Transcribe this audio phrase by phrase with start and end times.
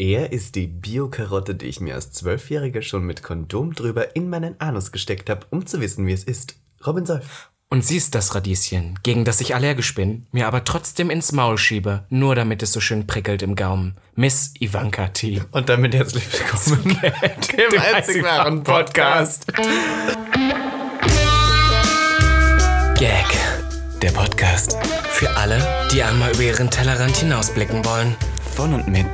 [0.00, 4.58] Er ist die Bio-Karotte, die ich mir als Zwölfjähriger schon mit Kondom drüber in meinen
[4.58, 6.54] Anus gesteckt habe, um zu wissen, wie es ist.
[6.86, 7.50] Robin Solf.
[7.68, 11.58] Und sie ist das Radieschen, gegen das ich allergisch bin, mir aber trotzdem ins Maul
[11.58, 13.98] schiebe, nur damit es so schön prickelt im Gaumen.
[14.14, 15.42] Miss Ivanka T.
[15.52, 16.98] Und damit herzlich willkommen
[17.58, 19.52] Dem einzig wahren Podcast.
[22.98, 23.26] Gag.
[24.00, 24.78] Der Podcast.
[25.10, 25.62] Für alle,
[25.92, 28.16] die einmal über ihren Tellerrand hinausblicken wollen.
[28.60, 29.06] Von und mit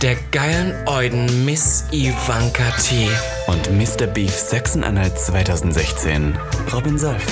[0.00, 3.06] Der geilen Euden Miss Ivanka T.
[3.48, 4.06] und Mr.
[4.06, 6.34] Beef Sachsen-Anhalt 2016.
[6.72, 7.22] Robin Solf.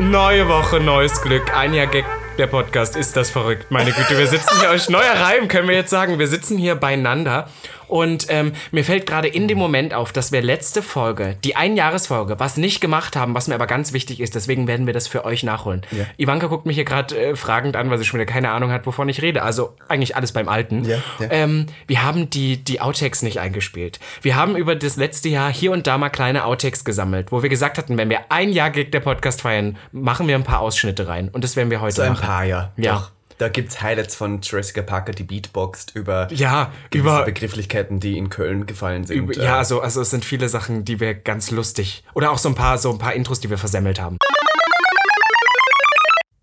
[0.00, 1.54] Neue Woche, neues Glück.
[1.54, 2.06] Ein Jahr Gag.
[2.38, 4.18] Der Podcast ist das verrückt, meine Güte.
[4.18, 6.18] Wir sitzen hier, euch neuer Reim, können wir jetzt sagen.
[6.18, 7.48] Wir sitzen hier beieinander
[7.88, 12.38] und ähm, mir fällt gerade in dem Moment auf, dass wir letzte Folge, die Einjahresfolge,
[12.40, 15.24] was nicht gemacht haben, was mir aber ganz wichtig ist, deswegen werden wir das für
[15.24, 15.82] euch nachholen.
[15.90, 16.04] Ja.
[16.16, 18.86] Ivanka guckt mich hier gerade äh, fragend an, weil sie schon wieder keine Ahnung hat,
[18.86, 19.42] wovon ich rede.
[19.42, 20.84] Also eigentlich alles beim Alten.
[20.84, 21.28] Ja, ja.
[21.30, 24.00] Ähm, wir haben die, die Outtakes nicht eingespielt.
[24.22, 27.48] Wir haben über das letzte Jahr hier und da mal kleine Outtakes gesammelt, wo wir
[27.50, 31.08] gesagt hatten, wenn wir ein Jahr Gag der Podcast feiern, machen wir ein paar Ausschnitte
[31.08, 31.28] rein.
[31.28, 32.26] Und das werden wir heute So ein machen.
[32.26, 32.72] paar, ja.
[32.76, 32.94] Ja.
[32.94, 33.10] Doch.
[33.44, 38.30] Da gibt's Highlights von Jessica Parker, die beatboxt über Ja, gewisse über- Begrifflichkeiten, die in
[38.30, 39.18] Köln gefallen sind.
[39.18, 42.04] Über, ja, also, also es sind viele Sachen, die wir ganz lustig.
[42.14, 44.16] Oder auch so ein paar, so ein paar Intros, die wir versemmelt haben.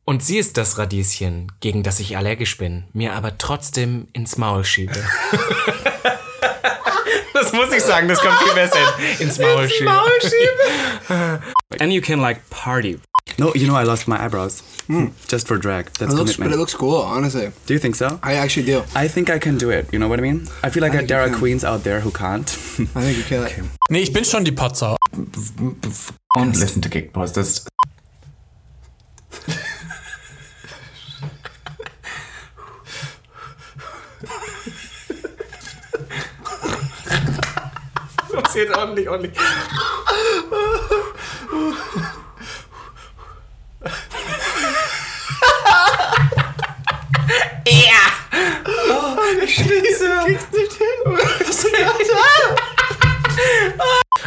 [0.06, 4.64] Und sie ist das Radieschen, gegen das ich allergisch bin, mir aber trotzdem ins Maul
[4.64, 4.94] schiebe.
[7.34, 9.28] das muss ich sagen, das kommt viel besser hin.
[9.28, 9.92] Ins Maul schiebe.
[11.80, 13.00] And you can like party.
[13.42, 14.62] No, you know I lost my eyebrows.
[14.86, 15.08] Hmm.
[15.28, 15.86] Just for drag.
[15.98, 17.52] That's It looks, but it looks cool, honestly.
[17.66, 18.20] Do you think so?
[18.22, 18.84] I actually do.
[18.94, 19.92] I think I can do it.
[19.92, 20.48] You know what I mean?
[20.62, 22.48] I feel like I I there are queens out there who can't.
[22.96, 23.54] I think you kill it.
[23.90, 24.96] Nee, ich bin schon die Potsau.
[26.36, 27.66] And listen to Gig Posters.
[38.32, 39.34] Passiert ordentlich, ordentlich.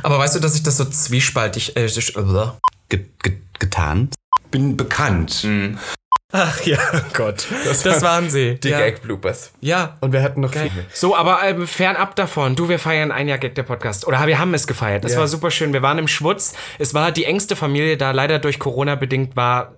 [0.03, 1.77] Aber weißt du, dass ich das so zwiespaltig.
[1.77, 2.49] Äh, äh,
[2.89, 4.11] Ge ge getan?
[4.51, 5.45] bin bekannt.
[6.31, 6.79] Ach ja,
[7.13, 7.47] Gott.
[7.65, 8.59] Das, waren sie.
[8.61, 8.79] Die ja.
[8.79, 9.53] Gag-Bloopers.
[9.61, 9.97] Ja.
[10.01, 10.71] Und wir hatten noch Geil.
[10.71, 10.85] viele.
[10.93, 14.07] So, aber ähm, fernab davon, du, wir feiern ein Jahr Gag der Podcast.
[14.07, 15.05] Oder wir haben es gefeiert.
[15.05, 15.19] Das Ja.
[15.21, 15.73] war super schön.
[15.73, 16.55] Wir waren im Schwutz.
[16.79, 18.13] Es war die engste Familie da.
[18.13, 19.77] Leider durch Corona bedingt war.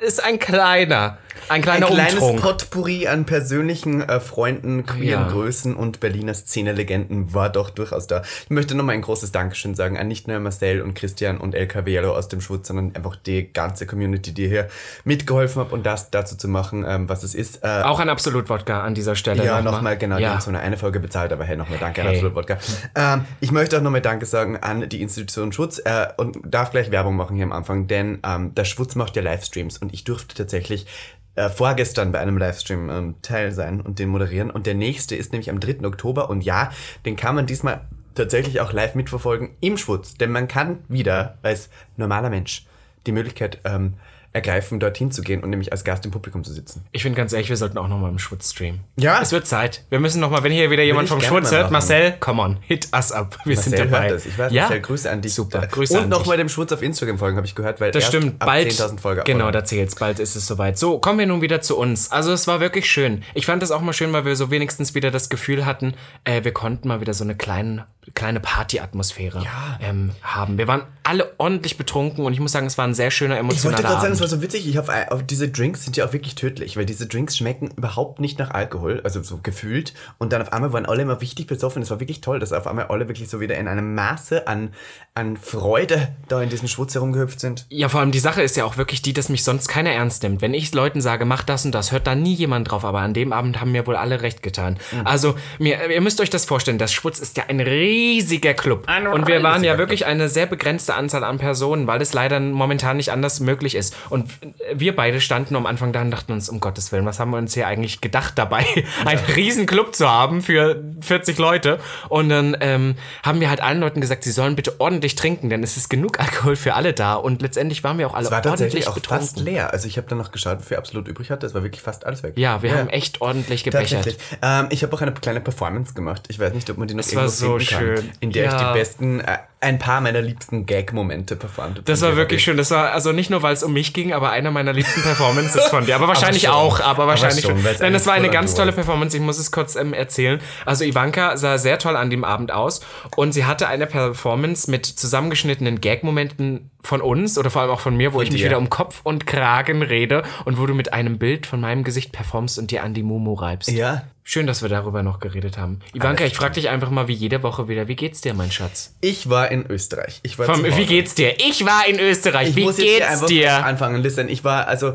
[0.00, 1.18] Ist ein kleiner.
[1.48, 2.42] Ein Ein kleiner kleines Umtrunk.
[2.42, 5.28] Potpourri an persönlichen äh, Freunden, queeren Ja.
[5.28, 8.22] Größen und Berliner Szene-Legenden war doch durchaus da.
[8.44, 11.90] Ich möchte nochmal ein großes Dankeschön sagen an nicht nur Marcel und Christian und LKW
[11.94, 14.68] Yellow aus dem Schwutz, sondern einfach die ganze Community, die hier
[15.04, 17.64] mitgeholfen hat, um das dazu zu machen, ähm, was es ist.
[17.64, 19.42] Äh, Auch ein Absolut-Wodka an dieser Stelle.
[19.44, 20.32] Ja, nochmal, genau, die Ja.
[20.32, 22.16] haben so eine, eine Folge bezahlt, aber hey, nochmal danke an Hey.
[22.16, 22.58] Absolut Wodka.
[22.94, 26.90] Ähm, ich möchte auch nochmal Danke sagen an die Institution Schwutz äh, und darf gleich
[26.90, 30.34] Werbung machen hier am Anfang, denn ähm, der Schwutz macht ja Livestreams und ich durfte
[30.34, 30.86] tatsächlich
[31.34, 35.32] äh, vorgestern bei einem Livestream ähm, Teil sein und den moderieren und der nächste ist
[35.32, 35.86] nämlich am 3.
[35.86, 36.72] Oktober und ja,
[37.04, 37.82] den kann man diesmal
[38.14, 42.66] tatsächlich auch live mitverfolgen im Schwutz, denn man kann wieder als normaler Mensch
[43.06, 43.94] die Möglichkeit ähm,
[44.38, 46.84] ergreifen, dorthin zu gehen und nämlich als Gast im Publikum zu sitzen.
[46.92, 48.80] Ich finde ganz ehrlich, wir sollten auch nochmal im Schwutz streamen.
[48.96, 49.20] Ja.
[49.20, 49.84] Es wird Zeit.
[49.90, 51.70] Wir müssen nochmal, wenn hier wieder jemand vom Schwutz hört.
[51.70, 53.36] Marcel, come on, hit us up.
[53.44, 54.02] Wir sind Marcel dabei.
[54.04, 54.26] hört das.
[54.26, 54.62] Ich weiß, ja?
[54.62, 55.34] Marcel, Grüße an dich.
[55.34, 58.38] Super, Grüße Und nochmal dem Schwutz auf Instagram folgen, habe ich gehört, weil Das stimmt,
[58.38, 58.68] bald.
[58.70, 59.52] 10.000 Folge Genau, abonnieren.
[59.52, 59.94] da zählt's.
[59.96, 60.78] Bald ist es soweit.
[60.78, 62.10] So, kommen wir nun wieder zu uns.
[62.10, 63.22] Also, es war wirklich schön.
[63.34, 65.94] Ich fand es auch mal schön, weil wir so wenigstens wieder das Gefühl hatten,
[66.24, 69.44] äh, wir konnten mal wieder so eine kleine, kleine Party-Atmosphäre
[69.80, 70.58] ähm, haben.
[70.58, 73.42] Wir waren alle ordentlich betrunken und ich muss sagen, es war ein sehr schöner Ich
[73.42, 74.68] wollte emotionaler gerade sagen, es war so witzig.
[74.68, 78.20] Ich hoffe, auf diese Drinks sind ja auch wirklich tödlich, weil diese Drinks schmecken überhaupt
[78.20, 79.94] nicht nach Alkohol, also so gefühlt.
[80.18, 81.82] Und dann auf einmal waren alle immer richtig besoffen.
[81.82, 84.74] Es war wirklich toll, dass auf einmal alle wirklich so wieder in einem Maße an,
[85.14, 87.66] an Freude da in diesem Schwutz herumgehüpft sind.
[87.70, 90.22] Ja, vor allem die Sache ist ja auch wirklich die, dass mich sonst keiner ernst
[90.22, 90.42] nimmt.
[90.42, 92.84] Wenn ich Leuten sage, mach das und das, hört da nie jemand drauf.
[92.84, 94.78] Aber an dem Abend haben mir wohl alle recht getan.
[94.92, 95.06] Mhm.
[95.06, 97.60] Also, mir, ihr müsst euch das vorstellen, das Schwutz ist ja ein
[97.98, 98.86] riesiger Club.
[99.12, 102.96] und wir waren ja wirklich eine sehr begrenzte Anzahl an Personen, weil es leider momentan
[102.96, 103.94] nicht anders möglich ist.
[104.08, 104.30] Und
[104.74, 107.38] wir beide standen am Anfang da und dachten uns, um Gottes Willen, was haben wir
[107.38, 108.64] uns hier eigentlich gedacht dabei,
[109.04, 111.78] einen riesen Club zu haben für 40 Leute.
[112.08, 115.62] Und dann ähm, haben wir halt allen Leuten gesagt, sie sollen bitte ordentlich trinken, denn
[115.62, 117.14] es ist genug Alkohol für alle da.
[117.14, 119.44] Und letztendlich waren wir auch alle Es war ordentlich auch fast betrunken.
[119.44, 119.72] leer.
[119.72, 121.46] Also ich habe dann noch geschaut, wie viel absolut übrig hatte.
[121.46, 122.34] Es war wirklich fast alles weg.
[122.36, 124.16] Ja, wir haben echt ordentlich gebechert.
[124.42, 126.22] Ähm, ich habe auch eine kleine Performance gemacht.
[126.28, 127.87] Ich weiß nicht, ob man die noch Es war irgendwo so finden kann.
[127.96, 128.10] Schön.
[128.20, 128.72] In der ich Ja.
[128.72, 131.82] die besten äh, ein paar meiner liebsten Gag-Momente performt.
[131.86, 132.56] Das war wirklich schön.
[132.56, 135.64] Das war also nicht nur, weil es um mich ging, aber einer meiner liebsten Performances
[135.66, 135.96] von dir.
[135.96, 136.52] Aber wahrscheinlich schon.
[136.52, 136.80] auch.
[136.80, 137.64] Aber wahrscheinlich schon, schon.
[137.64, 138.72] weil's Denn das war eine ganz tolle.
[138.72, 139.16] Performance.
[139.16, 140.40] Ich muss es kurz ähm, erzählen.
[140.64, 142.80] Also Ivanka sah sehr toll an dem Abend aus
[143.16, 147.96] und sie hatte eine Performance mit zusammengeschnittenen Gag-Momenten von uns oder vor allem auch von
[147.96, 148.48] mir, wo ich mich dir.
[148.48, 152.12] wieder um Kopf und Kragen rede und wo du mit einem Bild von meinem Gesicht
[152.12, 153.70] performst und dir an die Mumu reibst.
[153.70, 154.04] Ja.
[154.30, 155.80] Schön, dass wir darüber noch geredet haben.
[155.94, 158.94] Ivanka, ich frage dich einfach mal wie jede Woche wieder, wie geht's dir, mein Schatz?
[159.00, 160.20] Ich war in Österreich.
[160.22, 161.34] Ich war Vom, wie geht's dir?
[161.38, 162.50] Ich war in Österreich.
[162.50, 163.64] Ich wie muss jetzt geht's einfach dir?
[163.64, 164.02] anfangen.
[164.02, 164.94] Listen, ich war, also,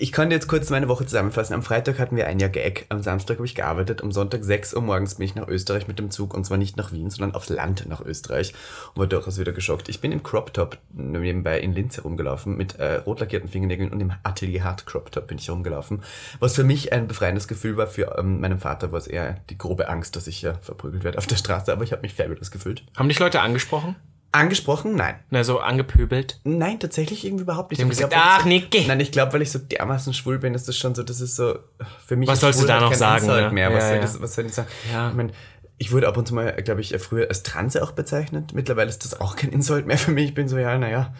[0.00, 1.52] ich kann jetzt kurz meine Woche zusammenfassen.
[1.52, 2.86] Am Freitag hatten wir ein Jahr Gag.
[2.88, 4.02] Am Samstag habe ich gearbeitet.
[4.02, 6.32] Am Sonntag 6 Uhr morgens bin ich nach Österreich mit dem Zug.
[6.32, 8.54] Und zwar nicht nach Wien, sondern aufs Land nach Österreich.
[8.94, 9.90] Und war durchaus wieder geschockt.
[9.90, 12.56] Ich bin im Crop Top nebenbei in Linz herumgelaufen.
[12.56, 16.02] Mit äh, rot lackierten Fingernägeln und im Atelier Hard Crop Top bin ich herumgelaufen.
[16.38, 17.86] Was für mich ein befreiendes Gefühl war.
[17.86, 21.18] Für ähm, meinen Vater war es eher die grobe Angst, dass ich ja verprügelt werde
[21.18, 21.70] auf der Straße.
[21.70, 22.84] Aber ich habe mich fabulous gefühlt.
[22.96, 23.96] Haben dich Leute angesprochen?
[24.32, 24.94] Angesprochen?
[24.94, 25.16] Nein.
[25.30, 26.40] Na, so angepöbelt?
[26.44, 27.80] Nein, tatsächlich irgendwie überhaupt nicht.
[27.80, 28.86] Die haben Ich gesagt, glaub, ach, so, Niki.
[28.86, 31.34] Nein, ich glaube, weil ich so dermaßen schwul bin, ist das schon so, das ist
[31.36, 31.58] so,
[32.06, 33.50] für mich Was ist sollst du da noch sagen, ne?
[33.50, 33.72] Mehr.
[33.72, 34.02] Was, Ja, soll ja.
[34.02, 34.68] Das, was soll ich sagen?
[34.92, 35.10] Ja.
[35.10, 35.32] Ich meine,
[35.78, 38.52] ich wurde ab und zu mal, glaube ich, früher als Transe auch bezeichnet.
[38.54, 40.26] Mittlerweile ist das auch kein Insult mehr für mich.
[40.26, 41.12] Ich bin so, ja, naja.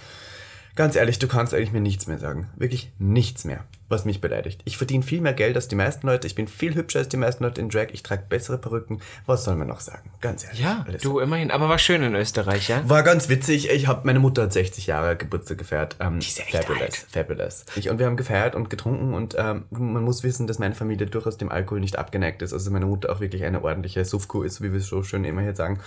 [0.76, 2.48] Ganz ehrlich, du kannst eigentlich mir nichts mehr sagen.
[2.56, 4.62] Wirklich nichts mehr, was mich beleidigt.
[4.64, 6.26] Ich verdiene viel mehr Geld als die meisten Leute.
[6.26, 7.88] Ich bin viel hübscher als die meisten Leute in Drag.
[7.92, 9.00] Ich trage bessere Perücken.
[9.26, 10.10] Was soll man noch sagen?
[10.20, 10.60] Ganz ehrlich.
[10.60, 11.02] Ja, alles.
[11.02, 11.50] du immerhin.
[11.50, 12.88] Aber war schön in Österreich, ja?
[12.88, 13.68] War ganz witzig.
[13.70, 15.96] Ich habe meine Mutter hat 60 Jahre Geburtstag gefeiert.
[16.00, 17.06] Ähm, ist echt fabulous, alt.
[17.10, 17.64] fabulous.
[17.74, 21.06] Ich, und wir haben gefeiert und getrunken und ähm, man muss wissen, dass meine Familie
[21.06, 22.52] durchaus dem Alkohol nicht abgeneigt ist.
[22.52, 25.42] Also meine Mutter auch wirklich eine ordentliche Suffkuh ist, wie wir es so schön immer
[25.42, 25.80] hier sagen.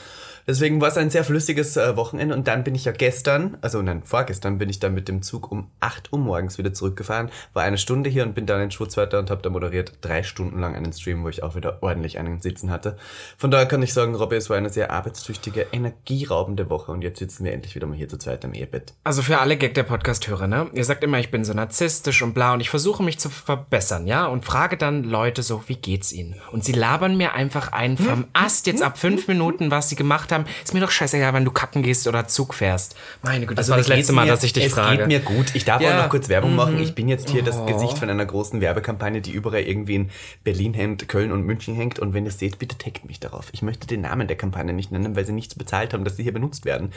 [0.46, 3.82] Deswegen war es ein sehr flüssiges äh, Wochenende und dann bin ich ja gestern, also
[3.82, 7.64] nein, vorgestern bin ich dann mit dem Zug um 8 Uhr morgens wieder zurückgefahren, war
[7.64, 10.76] eine Stunde hier und bin dann in Schwurzwälder und habe da moderiert drei Stunden lang
[10.76, 12.98] einen Stream, wo ich auch wieder ordentlich einen Sitzen hatte.
[13.38, 17.20] Von daher kann ich sagen, Robby, es war eine sehr arbeitstüchtige, energieraubende Woche und jetzt
[17.20, 18.94] sitzen wir endlich wieder mal hier zu zweit im Ehebett.
[19.04, 20.68] Also für alle Gag der Podcast-Hörer, ne?
[20.74, 24.08] Ihr sagt immer, ich bin so narzisstisch und bla und ich versuche mich zu verbessern,
[24.08, 24.26] ja?
[24.26, 26.36] Und frage dann Leute so, wie geht's ihnen?
[26.52, 30.32] Und sie labern mir einfach ein vom Ast jetzt ab fünf Minuten, was sie gemacht
[30.32, 30.46] haben.
[30.64, 32.96] Ist mir doch scheißegal, wenn du kacken gehst oder Zug fährst.
[33.22, 34.32] Meine Güte, das war das letzte Mal, mir?
[34.32, 34.98] dass ich dich es frage.
[34.98, 35.54] geht mir gut.
[35.54, 35.90] Ich darf Ja.
[35.90, 35.94] Mhm.
[35.94, 36.00] Oh.
[36.00, 36.80] auch noch kurz Werbung machen.
[36.80, 40.10] Ich bin jetzt hier das Gesicht von einer großen Werbekampagne, die überall irgendwie in
[40.44, 42.00] Berlin hängt, Köln und München hängt.
[42.00, 43.48] Und wenn ihr es seht, bitte taggt mich darauf.
[43.52, 46.24] Ich möchte den Namen der Kampagne nicht nennen, weil sie nichts bezahlt haben, dass sie
[46.24, 46.92] hier benutzt werden.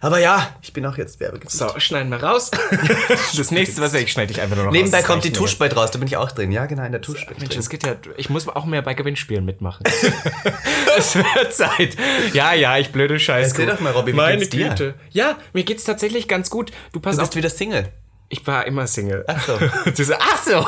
[0.00, 1.58] Aber ja, ich bin auch jetzt Werbegesicht.
[1.58, 2.50] So, schneiden wir raus.
[3.36, 5.06] das nächste, was ich schneide ich einfach nur noch Nebenbei raus.
[5.06, 5.32] Kommt die.
[5.32, 6.52] Tusch bald raus, da bin ich auch drin.
[6.52, 7.96] Ja, genau, in der Tusch Mensch, das geht ja.
[8.16, 9.84] Ich muss auch mehr bei Gewinnspielen mitmachen.
[10.96, 11.96] es wird Zeit.
[12.32, 13.50] Ja, ja, ich blöde Scheiße.
[13.50, 14.68] Erzähl doch mal, Robby, wie Meine geht's dir?
[14.70, 14.94] Güte.
[15.10, 16.70] Ja, mir geht's tatsächlich ganz gut.
[16.92, 17.28] Du pass Du auf.
[17.28, 17.88] bist wieder Single.
[18.32, 19.24] Ich war immer Single.
[19.26, 19.58] Ach so.
[19.58, 20.64] Ach so.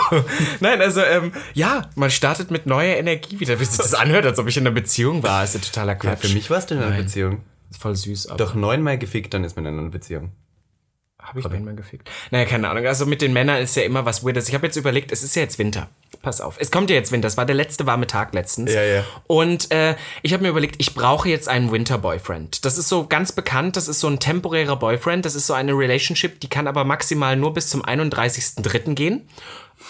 [0.61, 3.61] Nein, also, ähm, ja, man startet mit neuer Energie wieder.
[3.61, 5.45] Wie sich das anhört, als ob ich in einer Beziehung war.
[5.45, 6.27] ist ja totaler Ja, Quatsch.
[6.27, 7.05] für mich warst du in einer Nein.
[7.05, 7.43] Beziehung.
[7.71, 8.37] Ist voll süß, aber.
[8.37, 10.33] Doch neunmal gefickt, dann ist man in einer Beziehung.
[11.21, 12.11] Habe ich einmal gefickt?
[12.33, 12.85] Naja, keine Ahnung.
[12.85, 14.49] Also mit den Männern ist ja immer was Weirdes.
[14.49, 15.89] Ich habe jetzt überlegt, es ist ja jetzt Winter.
[16.23, 16.57] Pass auf.
[16.61, 17.27] Es kommt ja jetzt Winter.
[17.27, 18.73] Es war der letzte warme Tag letztens.
[18.73, 19.05] Ja, ja.
[19.27, 22.65] Und äh, ich habe mir überlegt, ich brauche jetzt einen Winter-Boyfriend.
[22.65, 23.77] Das ist so ganz bekannt.
[23.77, 25.25] Das ist so ein temporärer Boyfriend.
[25.25, 28.95] Das ist so eine Relationship, die kann aber maximal nur bis zum 31.03.
[28.95, 29.29] gehen.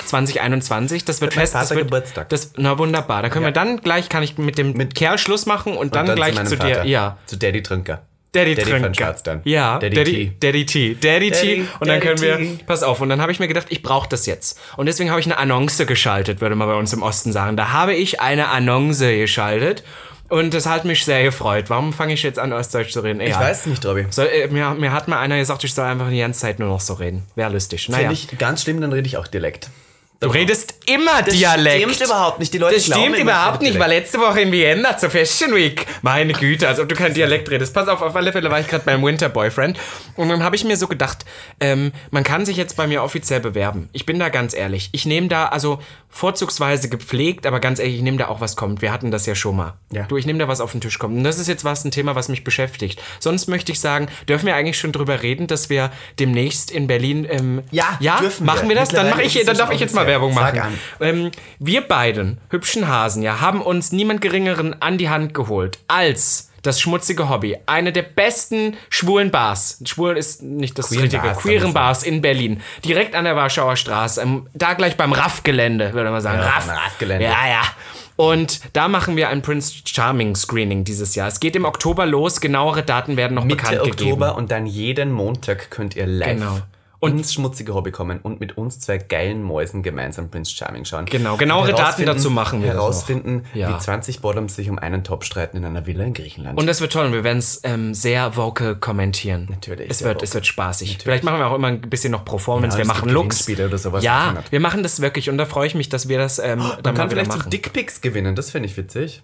[0.06, 2.31] 2021, das wird fest, das wird, Geburtstag.
[2.31, 3.23] Das, na wunderbar.
[3.23, 6.35] Da können wir dann gleich, kann ich mit dem Kerl Schluss machen und, dann, gleich
[6.35, 6.76] meinem zu dir.
[6.76, 6.85] Vater.
[6.85, 8.02] Ja, Zu Daddy Trinker.
[8.32, 9.43] Daddy, Daddy Schatz dann.
[9.44, 10.32] Ja, Daddy Daddy, T.
[10.40, 10.94] Daddy T.
[11.00, 11.37] Daddy, T.
[11.37, 12.58] Daddy- Und dann Daddy können wir, T.
[12.67, 14.58] pass auf, und dann habe ich mir gedacht, ich brauche das jetzt.
[14.76, 17.56] Und deswegen habe ich eine Annonce geschaltet, würde man bei uns im Osten sagen.
[17.56, 19.85] Da habe ich eine Annonce geschaltet.
[20.30, 21.66] Und das hat mich sehr gefreut.
[21.68, 23.21] Warum fange ich jetzt an, Ostdeutsch zu reden?
[23.21, 23.42] Ich Egal.
[23.50, 24.06] weiß es nicht, Robby.
[24.09, 26.68] Soll, äh, mir, mir hat mal einer gesagt, ich soll einfach die ganze Zeit nur
[26.68, 27.25] noch so reden.
[27.35, 27.90] Wäre lustig.
[27.90, 28.09] Naja.
[28.09, 29.68] Finde ich ganz schlimm, dann rede ich auch Dialekt.
[30.23, 31.83] Du redest immer Dialekt.
[31.95, 32.55] Stimmt überhaupt nicht.
[32.55, 33.75] Die Leute Das stimmt überhaupt nicht.
[33.75, 35.87] Ich war letzte Woche in Vienna zur Fashion Week.
[36.02, 37.75] Meine Güte, als ob du kein Dialekt redest.
[37.75, 39.79] Pass auf, auf alle Fälle war ich gerade beim Winter Boyfriend.
[40.17, 41.25] Und dann habe ich mir so gedacht,
[41.61, 43.88] ähm, man kann sich jetzt bei mir offiziell bewerben.
[43.93, 44.88] Ich bin da ganz ehrlich.
[44.93, 48.83] Ich nehme da, also vorzugsweise gepflegt, aber ganz ehrlich, ich nehme da auch was kommt.
[48.83, 49.75] Wir hatten das ja schon mal.
[49.91, 50.05] Ja.
[50.05, 51.17] Du, ich nehme da was auf den Tisch kommt.
[51.17, 53.00] Und das ist jetzt was, ein Thema, was mich beschäftigt.
[53.19, 57.26] Sonst möchte ich sagen, dürfen wir eigentlich schon drüber reden, dass wir demnächst in Berlin,
[57.29, 58.76] ähm, Ja, ja, dürfen machen wir.
[58.76, 58.91] das?
[58.91, 60.61] Dann mache Mittlerweile ich, dann darf ich jetzt mal Werbung Sag machen.
[60.61, 60.78] an.
[61.00, 66.50] Ähm, wir beiden, hübschen Hasen, ja, haben uns niemand Geringeren an die Hand geholt als
[66.62, 67.57] das schmutzige Hobby.
[67.66, 69.83] Eine der besten schwulen Bars.
[69.85, 71.23] Schwul ist nicht das Queeren richtige.
[71.23, 72.61] Bars, Queeren Bars in Berlin.
[72.85, 74.21] Direkt an der Warschauer Straße.
[74.23, 76.38] Ähm, da gleich beim RAF-Gelände, würde man sagen.
[76.38, 76.66] Ja, RAF.
[76.69, 77.25] beim RAF-Gelände.
[77.25, 77.62] Ja, ja.
[78.14, 81.26] Und da machen wir ein Prince Charming Screening dieses Jahr.
[81.26, 82.40] Es geht im Oktober los.
[82.40, 84.38] Genauere Daten werden noch Mitte bekannt Oktober gegeben.
[84.38, 86.59] und dann jeden Montag könnt ihr live Genau.
[87.11, 91.06] Ins schmutzige Hobby kommen und mit uns zwei geilen Mäusen gemeinsam Prince Charming schauen.
[91.06, 92.68] Genau, genauere Und Daten dazu machen wir.
[92.68, 93.75] Herausfinden, Ja.
[93.75, 96.59] wie 20 Bottoms sich um einen Top streiten in einer Villa in Griechenland.
[96.59, 99.49] Und das wird toll und wir werden es ähm, sehr vocal kommentieren.
[99.50, 100.25] Natürlich, Es wird, vocal.
[100.25, 100.99] es wird spaßig.
[101.02, 102.76] Vielleicht machen wir auch immer ein bisschen noch Performance.
[102.78, 103.49] Ja, wir machen Looks.
[103.49, 104.04] Oder sowas.
[104.04, 106.80] Ja, wir machen das wirklich und da freue ich mich, dass wir das ähm, dann
[106.85, 107.50] Man kann vielleicht so machen.
[107.50, 109.23] Dickpics gewinnen, das finde ich witzig.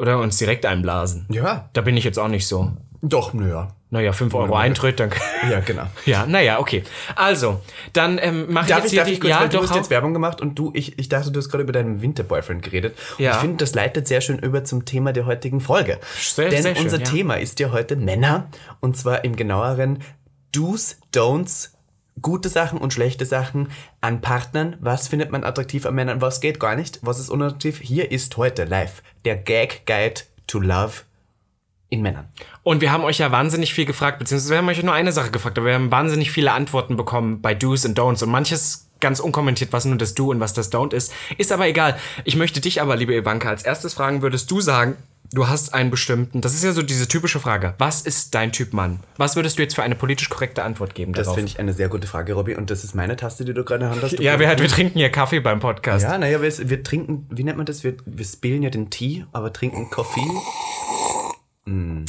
[0.00, 1.26] Oder uns direkt einblasen.
[1.30, 1.68] Ja.
[1.74, 2.72] Da bin ich jetzt auch nicht so.
[3.02, 3.68] Doch, naja.
[3.92, 5.10] Naja, 5 Euro Eintritt, dann.
[5.50, 5.82] Ja, genau.
[6.06, 6.84] ja, naja, okay.
[7.16, 7.60] Also,
[7.92, 9.12] dann ähm, mache ich Darf jetzt ich, hier darf die.
[9.14, 11.48] ich kurz, ja, du hast jetzt Werbung gemacht und du, ich, ich dachte, du hast
[11.48, 12.96] gerade über deinen Winterboyfriend geredet.
[13.18, 13.32] Und Ja.
[13.32, 15.98] ich finde, das leitet sehr schön über zum Thema der heutigen Folge.
[16.20, 17.04] Sehr- Denn sehr schön, unser ja.
[17.04, 18.48] Thema ist ja heute Männer
[18.80, 19.98] und zwar im genaueren
[20.52, 21.70] Do's, Don'ts,
[22.22, 23.68] gute Sachen und schlechte Sachen
[24.00, 24.76] an Partnern.
[24.80, 27.80] Was findet man attraktiv an Männern, was geht gar nicht, was ist unattraktiv.
[27.82, 31.02] Hier ist heute live der Gag Guide to Love
[31.88, 32.28] in Männern.
[32.62, 35.30] Und wir haben euch ja wahnsinnig viel gefragt, beziehungsweise wir haben euch nur eine Sache
[35.30, 39.18] gefragt, aber wir haben wahnsinnig viele Antworten bekommen bei Do's und Don'ts und manches ganz
[39.18, 41.12] unkommentiert, was nur das Do und was das Don't ist.
[41.38, 41.98] Ist aber egal.
[42.24, 44.96] Ich möchte dich aber, liebe Ivanka, als erstes fragen, würdest du sagen,
[45.32, 48.72] du hast einen bestimmten, das ist ja so diese typische Frage, was ist dein Typ
[48.72, 49.00] Mann?
[49.16, 51.88] Was würdest du jetzt für eine politisch korrekte Antwort geben Das finde ich eine sehr
[51.88, 52.56] gute Frage, Robby.
[52.56, 54.20] Und das ist meine Taste, die du gerade in der Hand hast.
[54.20, 56.04] Ja, wir, wir trinken hier Kaffee beim Podcast.
[56.04, 57.84] Ja, naja, wir, wir trinken, wie nennt man das?
[57.84, 60.20] Wir, wir spillen ja den Tee, aber trinken Kaffee.
[61.66, 62.04] Mm.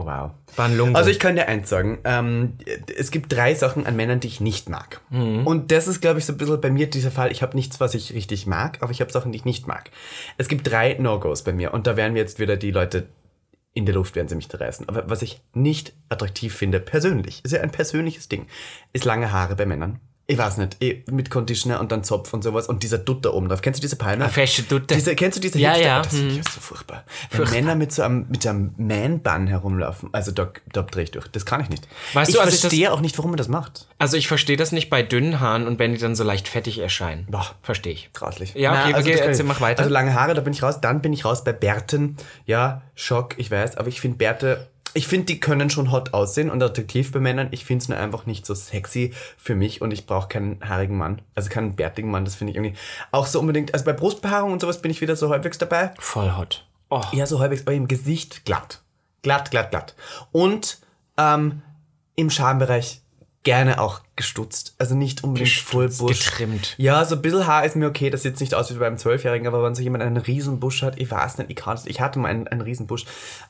[0.00, 0.30] Oh, wow.
[0.56, 0.96] War ein Lungo.
[0.96, 2.54] Also ich kann dir eins sagen, ähm,
[2.96, 5.00] es gibt drei Sachen an Männern, die ich nicht mag.
[5.44, 7.30] Und das ist, glaube ich, so ein bisschen bei mir dieser Fall.
[7.30, 9.90] Ich habe nichts, was ich richtig mag, aber ich habe Sachen, die ich nicht mag.
[10.38, 13.08] Es gibt drei No-Gos bei mir und da werden wir jetzt wieder die Leute
[13.72, 14.88] in der Luft werden sie mich zerreißen.
[14.88, 18.46] Aber was ich nicht attraktiv finde, persönlich, ist ja ein persönliches Ding,
[18.92, 20.00] ist lange Haare bei Männern.
[20.30, 23.30] Ich weiß nicht, eh, mit Conditioner und dann Zopf und sowas und dieser Dutt da
[23.30, 23.62] oben drauf.
[23.62, 24.24] Kennst du diese Palme?
[24.24, 24.94] Eine feste Dutte.
[24.94, 25.86] Diese, kennst du diese Ja, Hipster?
[25.86, 26.36] ja, Oh, Das ich hm.
[26.36, 27.04] ja so furchtbar.
[27.32, 31.10] Wenn Männer mit so einem, mit so einem Man-Bun herumlaufen, also da, da drehe ich
[31.10, 31.26] durch.
[31.28, 31.88] Das kann ich nicht.
[32.14, 33.86] Weißt ich du, als ich das- verstehe auch nicht, warum man das macht.
[33.98, 36.78] Also ich verstehe das nicht bei dünnen Haaren und wenn die dann so leicht fettig
[36.78, 37.26] erscheinen.
[37.30, 37.46] Boah.
[37.62, 38.10] Verstehe ich.
[38.12, 38.54] Grauslich.
[38.54, 39.80] Ja, okay, okay, das kann erzähl, ich- mach weiter.
[39.80, 40.80] Also lange Haare, da bin ich raus.
[40.80, 42.16] Dann bin ich raus bei Bärten.
[42.46, 43.76] Ja, Schock, ich weiß.
[43.76, 47.48] Aber ich finde Bärte, ich finde, die können schon hot aussehen und attraktiv bei Männern.
[47.50, 50.96] Ich finde es nur einfach nicht so sexy für mich und ich brauche keinen haarigen
[50.96, 51.22] Mann.
[51.34, 52.76] Also keinen bärtigen Mann, das finde ich irgendwie
[53.12, 53.72] auch so unbedingt.
[53.72, 55.92] Also bei Brustbehaarung und sowas bin ich wieder so halbwegs dabei.
[55.98, 56.66] Voll hot.
[56.88, 57.02] Oh.
[57.12, 58.82] Ja, so halbwegs, aber im Gesicht glatt.
[59.22, 59.94] Glatt, glatt, glatt.
[60.32, 60.78] Und
[61.16, 61.62] ähm,
[62.16, 63.02] im Schambereich
[63.42, 64.74] gerne auch gestutzt.
[64.78, 66.26] Also nicht unbedingt Gestutzt, Vollbusch.
[66.26, 66.74] getrimmt.
[66.76, 68.10] Ja, so ein bisschen Haar ist mir okay.
[68.10, 70.98] Das sieht jetzt nicht aus wie beim Zwölfjährigen, aber wenn so jemand einen Riesenbusch hat,
[71.00, 73.06] ich weiß nicht, ich kann Ich hatte mal einen, einen Riesenbusch.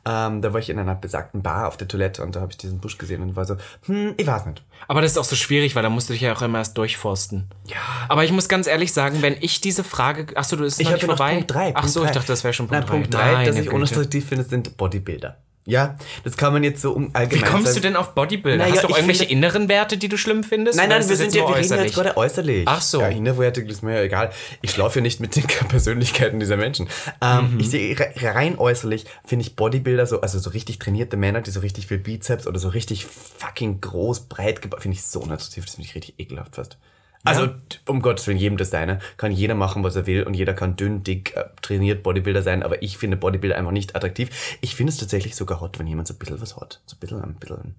[0.07, 2.59] Ähm, da war ich in einer besagten Bar auf der Toilette und da habe ich
[2.59, 3.57] diesen Busch gesehen und war so,
[3.87, 4.63] hm, ich weiß nicht.
[4.87, 6.79] Aber das ist auch so schwierig, weil da musst du dich ja auch immer erst
[6.79, 7.49] durchforsten.
[7.67, 7.77] Ja.
[8.09, 10.37] Aber ich muss ganz ehrlich sagen, wenn ich diese Frage.
[10.37, 11.35] Achso, du bist Ich noch nicht noch vorbei.
[11.35, 11.73] Punkt 3.
[11.75, 12.93] Ach so, ich dachte, das wäre schon Punkt 3.
[12.93, 15.37] Nein, Punkt 3, das ich unattraktiv finde, sind Bodybuilder.
[15.71, 17.77] Ja, das kann man jetzt so um allgemein Wie kommst sagen.
[17.77, 18.59] du denn auf Bodybuilder?
[18.65, 20.77] Naja, Hast du auch irgendwelche finde- inneren Werte, die du schlimm findest?
[20.77, 21.85] Nein, nein, wir sind ja, wir reden äußerlich?
[21.87, 22.63] jetzt gerade äußerlich.
[22.67, 23.01] Ach so.
[23.01, 24.33] Ja, Innerwertig ist mir ja egal.
[24.63, 26.89] Ich schlafe ja nicht mit den Persönlichkeiten dieser Menschen.
[27.23, 27.61] Ähm, Mhm.
[27.61, 31.51] Ich sehe re- rein äußerlich, finde ich Bodybuilder so, also so richtig trainierte Männer, die
[31.51, 35.65] so richtig viel Bizeps oder so richtig fucking groß, breit gebaut, finde ich so unattraktiv.
[35.65, 36.77] Das finde ich richtig ekelhaft fast.
[37.25, 38.99] Also, t- um Gottes Willen, jedem das seine.
[39.19, 42.63] Kann jeder machen, was er will und jeder kann dünn, dick, äh, trainiert Bodybuilder sein,
[42.63, 44.57] aber ich finde Bodybuilder einfach nicht attraktiv.
[44.63, 46.81] Ich finde es tatsächlich sogar hot, wenn jemand so ein bisschen was hat.
[46.87, 47.75] So ein bisschen, ein bisschen,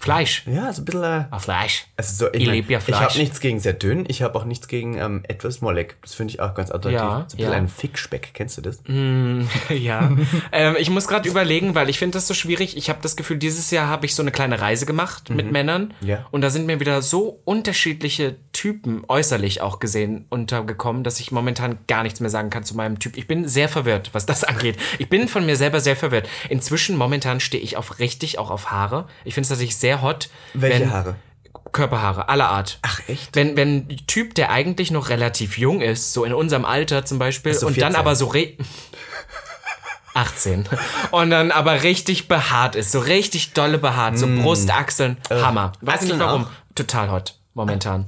[0.00, 0.44] Fleisch.
[0.46, 1.84] ja, so ein bisschen, äh, Ah, Fleisch.
[1.96, 3.00] also so, Ich mein, lieb ja Ich Fleisch.
[3.00, 5.96] habe nichts gegen sehr dünn, ich habe auch nichts gegen ähm, etwas mollig.
[6.00, 7.00] Das finde ich auch ganz attraktiv.
[7.00, 7.58] Ja, so ein bisschen ja.
[7.58, 8.80] ein Fickspeck, kennst du das?
[9.68, 10.10] ja.
[10.52, 12.76] ähm, ich muss gerade überlegen, weil ich finde das so schwierig.
[12.78, 15.92] Ich habe das Gefühl, dieses Jahr habe ich so eine kleine Reise gemacht mit Männern.
[16.00, 16.08] Mhm.
[16.08, 16.26] Ja.
[16.30, 21.78] Und da sind mir wieder so unterschiedliche Typen äußerlich auch gesehen untergekommen, dass ich momentan
[21.86, 23.16] gar nichts mehr sagen kann zu meinem Typ.
[23.16, 24.76] Ich bin sehr verwirrt, was das angeht.
[24.98, 26.28] Ich bin von mir selber sehr verwirrt.
[26.50, 29.06] Inzwischen, momentan stehe ich auf richtig, auch auf Haare.
[29.24, 30.28] Ich finde es tatsächlich sehr hot.
[30.52, 31.14] Welche wenn- Haare?
[31.72, 32.80] Körperhaare, aller Art.
[32.82, 33.34] Ach, echt?
[33.36, 37.18] Wenn, wenn ein Typ, der eigentlich noch relativ jung ist, so in unserem Alter zum
[37.18, 37.96] Beispiel, Also und dann 14.
[38.00, 38.56] aber so re
[40.14, 40.68] 18.
[41.12, 45.72] Und dann aber richtig behaart ist, so richtig dolle behaart, so Brust, Achseln, Hammer.
[45.80, 46.14] Weiß nicht Mm.
[46.14, 46.44] Achseln warum.
[46.46, 46.50] auch?
[46.74, 47.36] Total hot.
[47.54, 48.06] Momentan.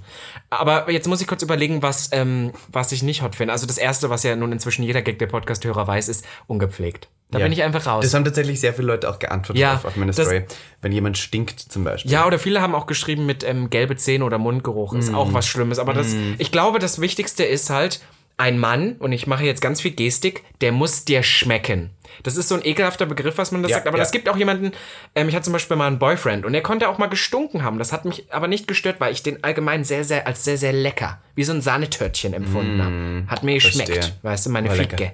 [0.50, 3.52] Aber jetzt muss ich kurz überlegen, was, ähm, was ich nicht hot finde.
[3.52, 7.08] Also das erste, was ja nun inzwischen jeder Gag der Podcast-Hörer weiß, ist ungepflegt.
[7.30, 7.46] Da Ja.
[7.46, 8.04] bin ich einfach raus.
[8.04, 10.44] Das haben tatsächlich sehr viele Leute auch geantwortet Ja, auf, auf meine Story.
[10.80, 12.12] Wenn jemand stinkt zum Beispiel.
[12.12, 14.94] Ja, oder viele haben auch geschrieben mit ähm, gelbe Zähne oder Mundgeruch.
[14.94, 15.14] Ist Mm.
[15.16, 15.78] auch was Schlimmes.
[15.80, 18.00] Aber das, ich glaube, das Wichtigste ist halt,
[18.36, 21.90] ein Mann, und ich mache jetzt ganz viel Gestik, der muss dir schmecken.
[22.22, 23.86] Das ist so ein ekelhafter Begriff, was man da Ja, sagt.
[23.86, 24.02] Aber ja.
[24.02, 24.72] es gibt auch jemanden,
[25.14, 27.78] ähm, ich hatte zum Beispiel mal einen Boyfriend und der konnte auch mal gestunken haben.
[27.78, 30.72] Das hat mich aber nicht gestört, weil ich den allgemein sehr, sehr, als sehr, sehr
[30.72, 33.30] lecker, wie so ein Sahnetörtchen empfunden habe.
[33.30, 33.88] Hat mir geschmeckt.
[33.88, 34.14] Mm, verstehe.
[34.22, 34.76] Weißt du, meine War.
[34.76, 35.12] Fieke.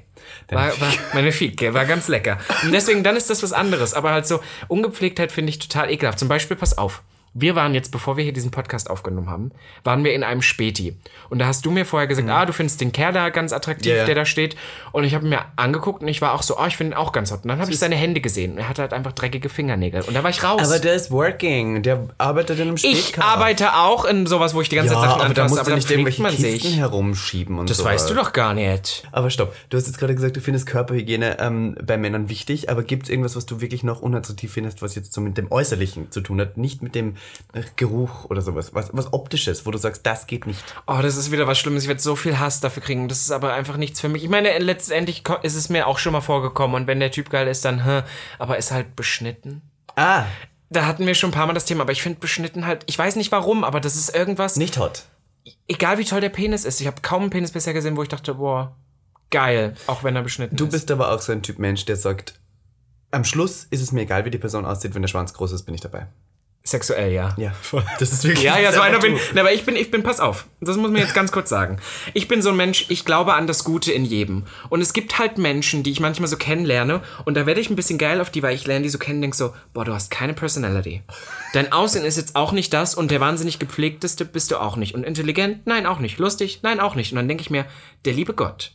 [0.50, 2.38] War, war, meine Fieke war ganz lecker.
[2.62, 3.94] Und deswegen, dann ist das was anderes.
[3.94, 6.18] Aber halt so, Ungepflegtheit finde ich total ekelhaft.
[6.18, 7.02] Zum Beispiel, pass auf,
[7.34, 9.52] Wir waren jetzt, bevor wir hier diesen Podcast aufgenommen haben,
[9.84, 10.96] waren wir in einem Späti.
[11.28, 13.92] Und da hast du mir vorher gesagt, ah, du findest den Kerl da ganz attraktiv,
[13.92, 13.98] Mhm.
[13.98, 14.04] Ja.
[14.06, 14.56] der da steht.
[14.92, 16.98] Und ich habe ihn mir angeguckt und ich war auch so, oh, ich finde ihn
[16.98, 17.44] auch ganz hot.
[17.44, 18.52] Und dann habe ich seine Hände gesehen.
[18.52, 20.02] Und er hatte halt einfach dreckige Fingernägel.
[20.02, 20.60] Und da war ich raus.
[20.64, 21.82] Aber der ist working.
[21.82, 23.24] Der arbeitet in einem ich Spätkauf.
[23.24, 25.74] arbeite auch in sowas, wo ich die ganze ja, Zeit Sachen aber da musst du
[25.74, 26.76] nicht irgendwelche man Kisten sich.
[26.78, 27.84] herumschieben und Das so.
[27.84, 29.06] weißt du doch gar nicht.
[29.12, 32.82] Aber stopp, du hast jetzt gerade gesagt, du findest Körperhygiene ähm, bei Männern wichtig, aber
[32.82, 36.10] gibt es irgendwas, was du wirklich noch unattraktiv findest, was jetzt so mit dem Äußerlichen
[36.10, 37.14] zu tun hat, nicht mit dem
[37.76, 40.62] Geruch oder sowas, was, was Optisches, wo du sagst, das geht nicht.
[40.86, 41.82] Oh, das ist wieder was Schlimmes.
[41.84, 43.08] Ich werde so viel Hass dafür kriegen.
[43.08, 44.24] Das ist aber einfach nichts für mich.
[44.24, 46.76] Ich meine, letztendlich ist es mir auch schon mal vorgekommen.
[46.76, 48.02] Und wenn der Typ geil ist, dann, hä,
[48.38, 49.62] aber ist halt beschnitten.
[49.96, 50.24] Ah,
[50.70, 52.98] Da hatten wir schon ein paar Mal das Thema, aber ich finde beschnitten halt, ich
[52.98, 55.04] weiß nicht warum, aber das ist irgendwas, nicht hot.
[55.66, 56.80] egal wie toll der Penis ist.
[56.80, 58.76] Ich habe kaum einen Penis bisher gesehen, wo ich dachte, boah,
[59.30, 60.70] geil, auch wenn er beschnitten Du ist.
[60.72, 62.34] bist aber auch so ein Typ Mensch, der sagt,
[63.10, 65.62] am Schluss ist es mir egal, wie die Person aussieht, wenn der Schwanz groß ist,
[65.64, 66.06] bin ich dabei.
[66.70, 67.34] Sexuell, ja.
[67.38, 67.52] Ja,
[67.98, 68.44] das ist wirklich.
[68.44, 69.16] Ja, ja, so einer bin.
[69.32, 70.46] Na, aber ich bin, ich bin, pass auf.
[70.60, 71.78] Das muss man jetzt ganz kurz sagen.
[72.12, 74.44] Ich bin so ein Mensch, ich glaube an das Gute in jedem.
[74.68, 77.00] Und es gibt halt Menschen, die ich manchmal so kennenlerne.
[77.24, 79.22] Und da werde ich ein bisschen geil auf die, weil ich lerne die so kennen
[79.22, 81.02] denke so, boah, du hast keine Personality.
[81.54, 84.94] Dein Aussehen ist jetzt auch nicht das und der wahnsinnig gepflegteste bist du auch nicht.
[84.94, 85.66] Und intelligent?
[85.66, 86.18] Nein, auch nicht.
[86.18, 86.60] Lustig?
[86.62, 87.12] Nein, auch nicht.
[87.12, 87.64] Und dann denke ich mir,
[88.04, 88.72] der liebe Gott,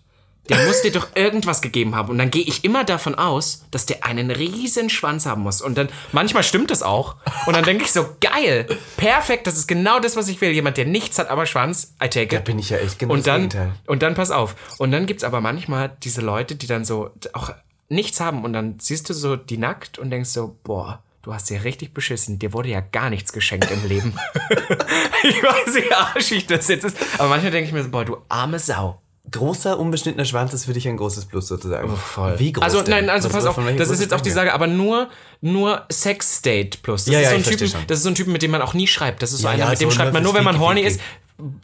[0.50, 2.10] der muss dir doch irgendwas gegeben haben.
[2.10, 5.62] Und dann gehe ich immer davon aus, dass der einen riesen Schwanz haben muss.
[5.62, 7.16] Und dann, manchmal stimmt das auch.
[7.46, 10.52] Und dann denke ich so, geil, perfekt, das ist genau das, was ich will.
[10.52, 12.34] Jemand, der nichts hat, aber Schwanz, I take it.
[12.34, 13.50] Da bin ich ja echt genau und dann,
[13.88, 14.56] und dann pass auf.
[14.80, 17.52] Und dann gibt's aber manchmal diese Leute, die dann so auch
[17.88, 18.44] nichts haben.
[18.44, 21.94] Und dann siehst du so die nackt und denkst so, boah, du hast ja richtig
[21.94, 22.38] beschissen.
[22.38, 24.14] Dir wurde ja gar nichts geschenkt im Leben.
[25.24, 26.98] ich weiß, wie arschig das jetzt ist.
[27.18, 29.03] Aber manchmal denke ich mir so, boah, du arme Sau.
[29.34, 31.92] Großer, unbeschnittener Schwanz ist für dich ein großes Plus sozusagen.
[32.38, 32.64] Wie groß?
[32.64, 32.92] Also denn?
[32.92, 34.30] nein, also pass auf, das ist jetzt auch die?
[34.30, 35.10] Sage, aber nur
[35.42, 37.06] nur Sex Date plus.
[37.06, 38.62] Das Ja, ist ja, so ein Typen, das ist so ein Typen, mit dem man
[38.62, 39.22] auch nie schreibt.
[39.22, 40.82] Das ist so Ja, einer, ja, mit dem so schreibt man nur, wenn man horny
[40.82, 41.00] ist,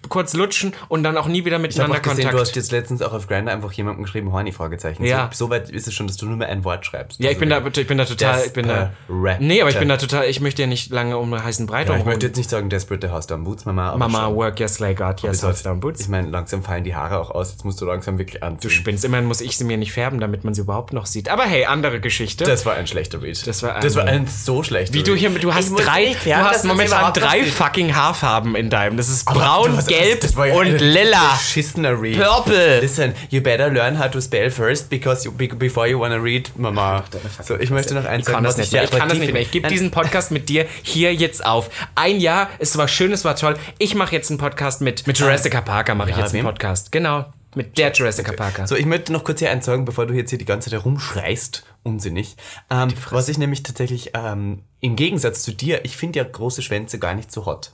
[0.09, 2.35] kurz lutschen und dann auch nie wieder Ich miteinander auch gesehen, Kontakt.
[2.35, 5.03] du hast jetzt letztens auch auf Grindr einfach jemandem geschrieben, Horny, Fragezeichen.
[5.05, 5.29] Ja.
[5.33, 7.19] So, so weit ist es schon, dass du nur mehr ein Wort schreibst.
[7.19, 8.91] ja, ich bin da, Also, ich bin da total, ich bin da.
[9.39, 11.95] Nee, aber ich bin da total, ich möchte ja nicht lange um heißen Brei Ja,
[11.97, 13.95] ich möchte jetzt nicht sagen, Desperate House Down Boots, Mama.
[13.95, 14.35] Mama, schon.
[14.35, 16.01] work, yes, lay God, yes, house down boots.
[16.01, 17.51] Ich meine, langsam fallen die Haare auch aus.
[17.51, 18.69] Jetzt musst du langsam wirklich anziehen.
[18.69, 21.29] Du spinnst, immerhin muss ich sie mir nicht färben, damit man sie überhaupt noch sieht.
[21.29, 22.43] Aber hey, andere Geschichte.
[22.43, 23.45] Das war ein schlechter Read.
[23.47, 26.35] Das war ein- das war ein so schlechter Wie du hier, du hast drei, du
[26.35, 28.97] hast momentan drei fucking Haarfarben in deinem.
[28.97, 30.23] Das ist braun, gelb
[30.55, 31.33] und lila.
[31.33, 32.17] Beschissener Read.
[32.21, 32.79] Purple.
[32.81, 36.49] Listen, you better learn how to spell first, because you, be- before you wanna read,
[36.57, 37.03] Mama.
[37.43, 38.83] So, ich möchte noch eins Ich kann das was nicht mehr.
[38.83, 39.41] Ich kann das nicht mehr.
[39.41, 41.69] Ich gebe diesen Podcast mit dir hier jetzt auf.
[41.95, 43.55] Ein Jahr, es war schön, es war toll.
[43.77, 46.43] Ich mache jetzt einen Podcast mit, mit Jurassic Parker, mache ich Ja, jetzt einen?
[46.43, 46.91] Podcast.
[46.91, 48.67] Genau, mit der Jurassic Parker.
[48.67, 50.79] So, ich möchte noch kurz hier eins sagen, bevor du jetzt hier die ganze Zeit
[50.79, 52.35] herumschreist, unsinnig.
[52.69, 56.99] Ähm, was ich nämlich tatsächlich, ähm, im Gegensatz zu dir, ich finde ja große Schwänze
[56.99, 57.71] gar nicht so hot.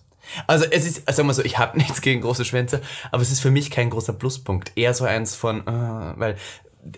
[0.48, 3.42] Also es ist, sagen wir so, ich habe nichts gegen große Schwänze, aber es ist
[3.42, 4.72] für mich kein großer Pluspunkt.
[4.76, 6.38] Eher so eins von, äh, weil,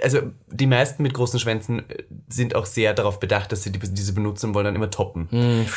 [0.01, 0.19] also
[0.51, 4.13] die meisten mit großen Schwänzen äh, sind auch sehr darauf bedacht, dass sie die, diese
[4.13, 5.27] benutzen wollen, dann immer toppen.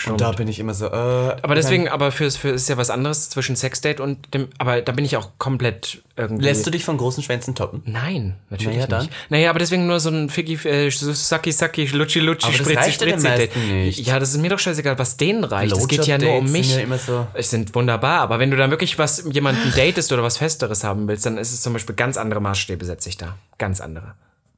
[0.06, 2.90] Und da bin ich immer so, äh, aber deswegen, aber für, für ist ja was
[2.90, 4.48] anderes zwischen Sexdate und dem.
[4.58, 6.44] Aber da bin ich auch komplett irgendwie.
[6.44, 7.82] lässt du dich von großen Schwänzen toppen?
[7.86, 9.02] Nein, natürlich Naja, dann.
[9.02, 9.12] nicht.
[9.30, 12.66] Naja, aber deswegen nur so ein Ficky, äh, so Saki Saki, Lutschi Lutschi, Aber das
[12.66, 13.38] Spritzi reicht ja den Spritzi.
[13.38, 14.06] meisten nicht.
[14.06, 15.76] Ja, das ist mir doch scheißegal, was denen reicht.
[15.76, 16.68] Es geht ja nur um mich.
[16.68, 20.12] sind ja immer so- Es sind wunderbar, aber wenn du dann wirklich was jemanden datest
[20.12, 23.16] oder was Festeres haben willst, dann ist es zum Beispiel ganz andere Maßstäbe, setze ich
[23.16, 23.36] da.
[23.58, 23.99] Ganz andere.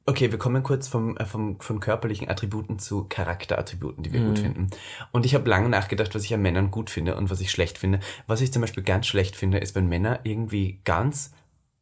[0.05, 4.39] Okay, wir kommen kurz vom, äh, vom, von körperlichen Attributen zu Charakterattributen, die wir gut
[4.39, 4.67] finden.
[5.13, 7.77] Und ich habe lange nachgedacht, was ich an Männern gut finde und was ich schlecht
[7.77, 8.01] finde.
[8.27, 11.31] Was ich zum Beispiel ganz schlecht finde, ist, wenn Männer irgendwie ganz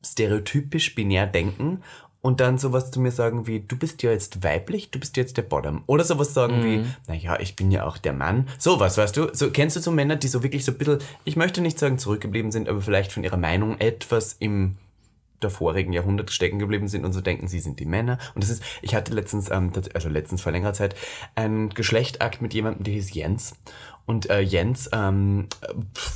[0.06, 1.82] stereotypisch binär denken
[2.22, 5.38] und dann sowas zu mir sagen wie, du bist ja jetzt weiblich, du bist jetzt
[5.38, 5.84] der Bottom.
[5.88, 8.48] Oder sowas sagen wie, naja, ich bin ja auch der Mann.
[8.60, 9.30] Sowas, weißt du?
[9.34, 11.98] So, kennst du so Männer, die so wirklich so ein bisschen, ich möchte nicht sagen
[11.98, 14.76] zurückgeblieben sind, aber vielleicht von ihrer Meinung etwas im
[15.44, 18.18] der vorigen Jahrhundert stecken geblieben sind und so denken, sie sind die Männer.
[18.36, 20.96] Und das ist, ich hatte letztens, ähm, also letztens vor längerer Zeit,
[21.36, 23.56] einen Geschlechtakt mit jemandem, der hieß Jens.
[24.12, 25.48] Und äh, Jens ähm,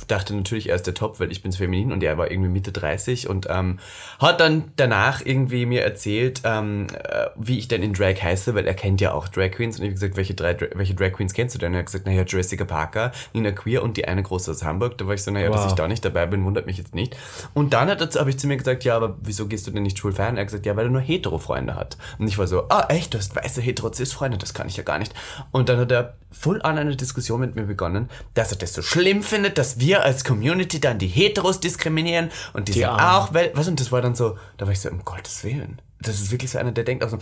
[0.06, 2.70] dachte natürlich, er ist der Top, weil ich bin feminin und er war irgendwie Mitte
[2.70, 3.78] 30 und ähm,
[4.18, 8.66] hat dann danach irgendwie mir erzählt, ähm, äh, wie ich denn in Drag heiße, weil
[8.66, 9.78] er kennt ja auch Drag Queens.
[9.78, 11.68] Und ich habe gesagt, welche, drei, welche Drag Queens kennst du denn?
[11.68, 14.98] Und er hat gesagt, naja, Jessica Parker, Nina Queer und die eine große aus Hamburg.
[14.98, 15.68] Da war ich so, naja, dass Wow.
[15.68, 17.16] ich da nicht dabei bin, wundert mich jetzt nicht.
[17.54, 19.98] Und dann hat habe ich zu mir gesagt, ja, aber wieso gehst du denn nicht
[19.98, 20.36] schwul feiern?
[20.36, 21.96] Er hat gesagt, ja, weil er nur Hetero-Freunde hat.
[22.18, 24.98] Und ich war so, ah, echt, du hast weiße Hetero-Cis-Freunde, das kann ich ja gar
[24.98, 25.14] nicht.
[25.50, 27.85] Und dann hat er voll an eine Diskussion mit mir begonnen,
[28.34, 32.68] dass er das so schlimm findet, dass wir als Community dann die Heteros diskriminieren und
[32.68, 33.00] die, sind Armen.
[33.00, 35.80] auch, weil, was und das war dann so, da war ich so, um Gottes Willen.
[36.00, 37.18] Das ist wirklich so einer, der denkt auch so,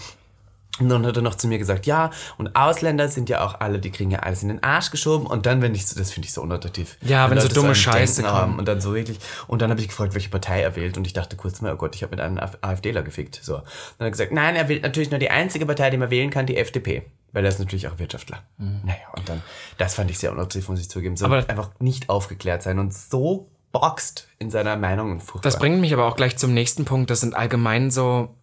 [0.80, 3.78] Und dann hat er noch zu mir gesagt, ja, und Ausländer sind ja auch alle,
[3.78, 5.24] die kriegen ja alles in den Arsch geschoben.
[5.24, 6.96] Und dann, wenn ich so, das finde ich so unattraktiv.
[7.00, 8.58] Ja, wenn so Leute dumme Scheiße Denken kommen.
[8.58, 10.96] Und dann so wirklich, und dann habe ich gefragt, welche Partei er wählt.
[10.96, 13.38] Und ich dachte kurz mal, oh Gott, ich habe mit einem Af- AfDler gefickt.
[13.40, 13.58] So.
[13.58, 13.62] Und
[13.98, 16.30] dann hat er gesagt, nein, er wählt natürlich nur die einzige Partei, die man wählen
[16.30, 17.02] kann, die FDP.
[17.32, 18.42] Weil er ist natürlich auch Wirtschaftler.
[18.58, 19.42] Naja, und dann,
[19.78, 21.16] das fand ich sehr unattraktiv, muss ich zugeben.
[21.16, 21.32] So Mhm.
[21.34, 25.42] Aber- einfach nicht aufgeklärt sein und so boxt in seiner Meinung und furchtbar.
[25.50, 27.10] Das bringt mich aber auch gleich zum nächsten Punkt.
[27.10, 28.34] Das sind allgemein so.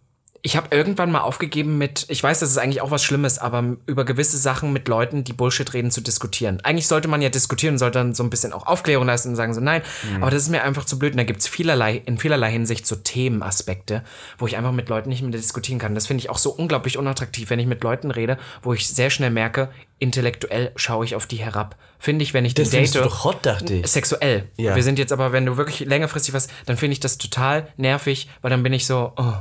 [0.43, 3.77] Ich habe irgendwann mal aufgegeben mit, ich weiß, das ist eigentlich auch was Schlimmes, aber
[3.85, 6.59] über gewisse Sachen mit Leuten, die Bullshit reden, zu diskutieren.
[6.63, 9.53] Eigentlich sollte man ja diskutieren, sollte dann so ein bisschen auch Aufklärung leisten und sagen
[9.53, 9.83] so, nein,
[10.19, 11.13] aber das ist mir einfach zu blöd.
[11.13, 14.03] Und da gibt's vielerlei, in vielerlei Hinsicht so Themenaspekte,
[14.39, 15.93] wo ich einfach mit Leuten nicht mehr diskutieren kann.
[15.93, 19.11] Das finde ich auch so unglaublich unattraktiv, wenn ich mit Leuten rede, wo ich sehr
[19.11, 21.75] schnell merke, intellektuell schaue ich auf die herab.
[21.99, 23.87] Finde ich, wenn ich Das die date, du doch hot, dachte ich.
[23.87, 24.49] sexuell.
[24.57, 24.75] Ja.
[24.75, 28.27] Wir sind jetzt aber, wenn du wirklich längerfristig was, dann finde ich das total nervig,
[28.41, 29.33] weil dann bin ich so, oh.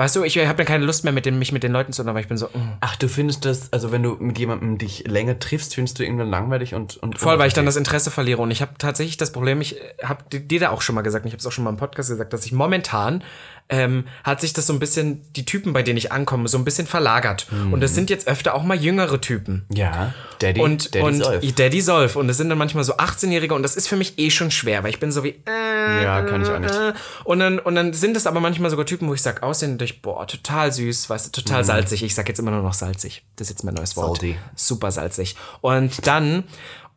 [0.00, 2.00] Weißt du, ich habe dann keine Lust mehr, mit den, mich mit den Leuten zu
[2.00, 2.78] unterhalten, weil ich bin so, mm.
[2.80, 6.30] Ach, du findest das, also wenn du mit jemandem dich länger triffst, findest du irgendwann
[6.30, 6.96] langweilig und.
[6.96, 8.40] und voll, weil ich dann das Interesse verliere.
[8.40, 11.28] Und ich habe tatsächlich das Problem, ich habe dir da auch schon mal gesagt, und
[11.28, 13.22] ich habe es auch schon mal im Podcast gesagt, dass ich momentan
[13.70, 16.64] ähm, hat sich das so ein bisschen, die Typen, bei denen ich ankomme, so ein
[16.64, 17.46] bisschen verlagert.
[17.70, 19.64] Und das sind jetzt öfter auch mal jüngere Typen.
[19.72, 21.54] Ja, Daddy, Und, Daddy und Solf.
[21.54, 22.16] Daddy Solf.
[22.16, 24.82] Und das sind dann manchmal so 18-Jährige und das ist für mich eh schon schwer,
[24.82, 26.74] weil ich bin so wie, äh, Ja, kann ich auch nicht.
[26.74, 26.92] äh.
[27.24, 30.02] Und dann, und dann sind es aber manchmal sogar Typen, wo ich sage, aussehen durch,
[30.02, 32.02] boah, total süß, weißt du, total salzig.
[32.02, 33.22] Ich sag jetzt immer nur noch salzig.
[33.36, 34.18] Das ist jetzt mein neues Wort.
[34.18, 34.36] Salty.
[34.56, 35.36] Super salzig.
[35.60, 36.44] Und dann,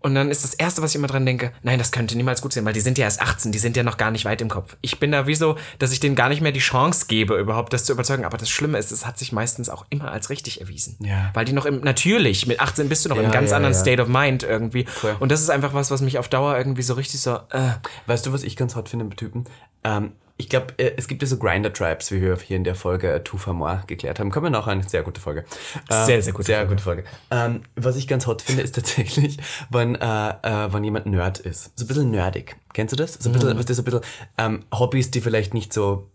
[0.04, 2.52] und dann ist das Erste, was ich immer dran denke, nein, das könnte niemals gut
[2.52, 4.50] sein, weil die sind ja erst 18, die sind ja noch gar nicht weit im
[4.50, 4.76] Kopf.
[4.82, 7.72] Ich bin da wie so, dass ich denen gar nicht mehr die Chance gebe, überhaupt
[7.72, 8.26] das zu überzeugen.
[8.26, 10.98] Aber das Schlimme ist, es hat sich meistens auch immer als richtig erwiesen.
[11.00, 11.32] Ja.
[11.34, 13.74] Weil die noch im, natürlich, mit 18 bist du noch Ja, im ganz ja, anderen.
[13.74, 14.86] State of Mind irgendwie.
[15.20, 17.72] Und das ist einfach was, was mich auf Dauer irgendwie so richtig so, äh,
[18.06, 19.46] Weißt du, was ich ganz hot finde mit Typen?
[19.86, 23.12] Ähm, ich glaube, äh, es gibt ja so Grinder-Tribes, wie wir hier in der Folge
[23.13, 24.32] äh, Two for More geklärt haben.
[24.32, 25.46] Kommen wir noch eine sehr gute Folge.
[25.91, 26.69] Ähm, Sehr, sehr gute sehr Folge.
[26.72, 27.04] gute Folge.
[27.32, 29.38] Ähm, was ich ganz hot finde, ist tatsächlich,
[29.69, 31.72] wenn, äh, äh, wenn jemand Nerd ist.
[31.78, 32.56] So ein bisschen nerdig.
[32.74, 33.13] Kennst du das?
[33.13, 33.39] So ein Mhm.
[33.39, 34.02] bisschen, was das so ein bisschen
[34.38, 36.10] ähm, Hobbys, die vielleicht nicht so,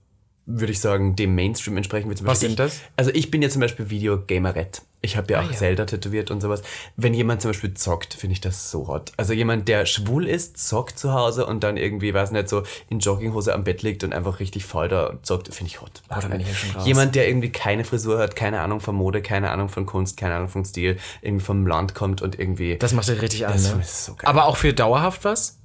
[0.47, 2.11] würde ich sagen, dem Mainstream entsprechen.
[2.11, 2.81] Wie zum Was Beispiel sind ich, das?
[2.97, 4.83] Also ich bin ja zum Beispiel Videogamerett.
[5.01, 5.57] Ich habe ja auch Ah, ja.
[5.57, 6.63] Zelda tätowiert und sowas.
[6.97, 9.13] Wenn jemand zum Beispiel zockt, finde ich das so hot.
[9.17, 12.99] Also jemand, der schwul ist, zockt zu Hause und dann irgendwie, weiß nicht, so in
[12.99, 16.03] Jogginghose am Bett liegt und einfach richtig faul da zockt, finde ich hot.
[16.09, 16.85] Da bin ich ja schon raus.
[16.87, 20.35] Jemand, der irgendwie keine Frisur hat, keine Ahnung von Mode, keine Ahnung von Kunst, keine
[20.35, 22.77] Ahnung von Stil, irgendwie vom Land kommt und irgendwie...
[22.77, 23.53] das macht dich richtig an.
[23.53, 23.81] Das Ne?
[23.81, 24.29] ist so geil.
[24.29, 25.58] Aber auch für dauerhaft was?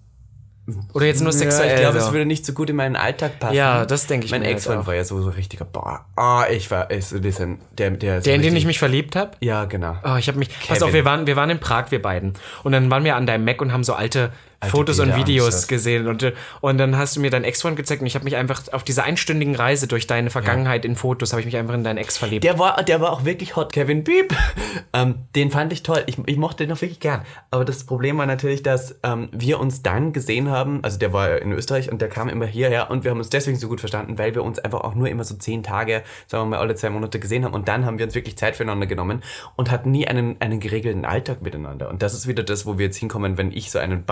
[0.93, 1.76] Oder jetzt nur ja, sexuell?
[1.76, 2.08] ich glaube, so?
[2.08, 3.56] es würde nicht so gut in meinen Alltag passen.
[3.56, 4.88] Ja, das denke ich Mein mir jetzt Ex-Freund auch.
[4.88, 8.36] war ja so, so richtiger, boah, ah, ich war, ist so bisschen, der, der, Der,
[8.36, 9.32] in den ich mich verliebt habe?
[9.41, 9.97] Ja, genau.
[10.06, 10.49] Oh, ich habe mich.
[10.65, 10.93] Pass auf, Kevin.
[10.93, 12.34] wir waren, wir waren in Prag, wir beiden.
[12.63, 14.32] Und dann waren wir an deinem Mac und haben so alte,
[14.69, 15.69] Fotos und Videos angeschaut.
[15.69, 16.08] gesehen.
[16.08, 18.84] Und, und dann hast du mir deinen Ex-Freund gezeigt und ich habe mich einfach auf
[18.84, 22.17] dieser einstündigen Reise durch deine Vergangenheit in Fotos, habe ich mich einfach in deinen Ex
[22.17, 22.43] verliebt.
[22.43, 23.73] Der war, der war auch wirklich hot.
[23.73, 24.34] Kevin Beep.
[24.93, 26.04] ähm, den fand ich toll.
[26.08, 27.21] Ich, ich mochte den auch wirklich gern.
[27.52, 30.84] Aber das Problem war natürlich, dass ähm, wir uns dann gesehen haben.
[30.84, 33.58] Also der war in Österreich und der kam immer hierher und wir haben uns deswegen
[33.58, 36.58] so gut verstanden, weil wir uns einfach auch nur immer so zehn Tage, sagen wir
[36.58, 37.54] mal, alle zwei Monate gesehen haben.
[37.54, 39.23] Und dann haben wir uns wirklich Zeit füreinander genommen
[39.56, 41.89] und hatten nie einen, einen geregelten Alltag miteinander.
[41.89, 44.04] Und das ist wieder das, wo wir jetzt hinkommen, wenn ich so einen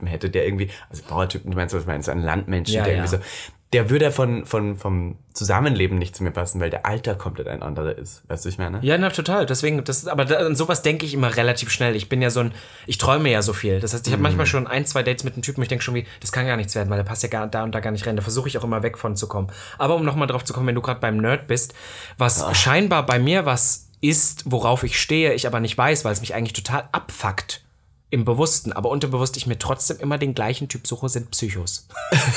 [0.00, 2.94] Bauertypen hätte, der irgendwie, also Bauertypen, du meinst, was meinst du, einen Landmenschen, Ja, der
[2.94, 2.98] ja.
[3.00, 3.22] irgendwie so,
[3.72, 7.62] der würde von, von, vom Zusammenleben nicht zu mir passen, weil der Alter komplett ein
[7.62, 8.28] anderer ist.
[8.28, 8.80] Weißt du, ich meine?
[8.82, 9.46] Ja, na total.
[9.46, 11.94] Deswegen, das, aber da, an sowas denke ich immer relativ schnell.
[11.94, 12.52] Ich bin ja so ein,
[12.88, 13.78] ich träume ja so viel.
[13.78, 15.94] Das heißt, ich habe manchmal schon ein, zwei Dates mit einem Typen, ich denke schon
[15.94, 17.92] wie, das kann gar nichts werden, weil der passt ja gar, da und da gar
[17.92, 18.16] nicht rein.
[18.16, 19.52] Da versuche ich auch immer weg von zu kommen.
[19.78, 21.72] Aber um nochmal drauf zu kommen, wenn du gerade beim Nerd bist,
[22.18, 26.20] was scheinbar bei mir was ist, worauf ich stehe, ich aber nicht weiß, weil es
[26.20, 27.62] mich eigentlich total abfuckt.
[28.10, 31.86] Im Bewussten, aber unterbewusst ich mir trotzdem immer den gleichen Typ suche, sind Psychos.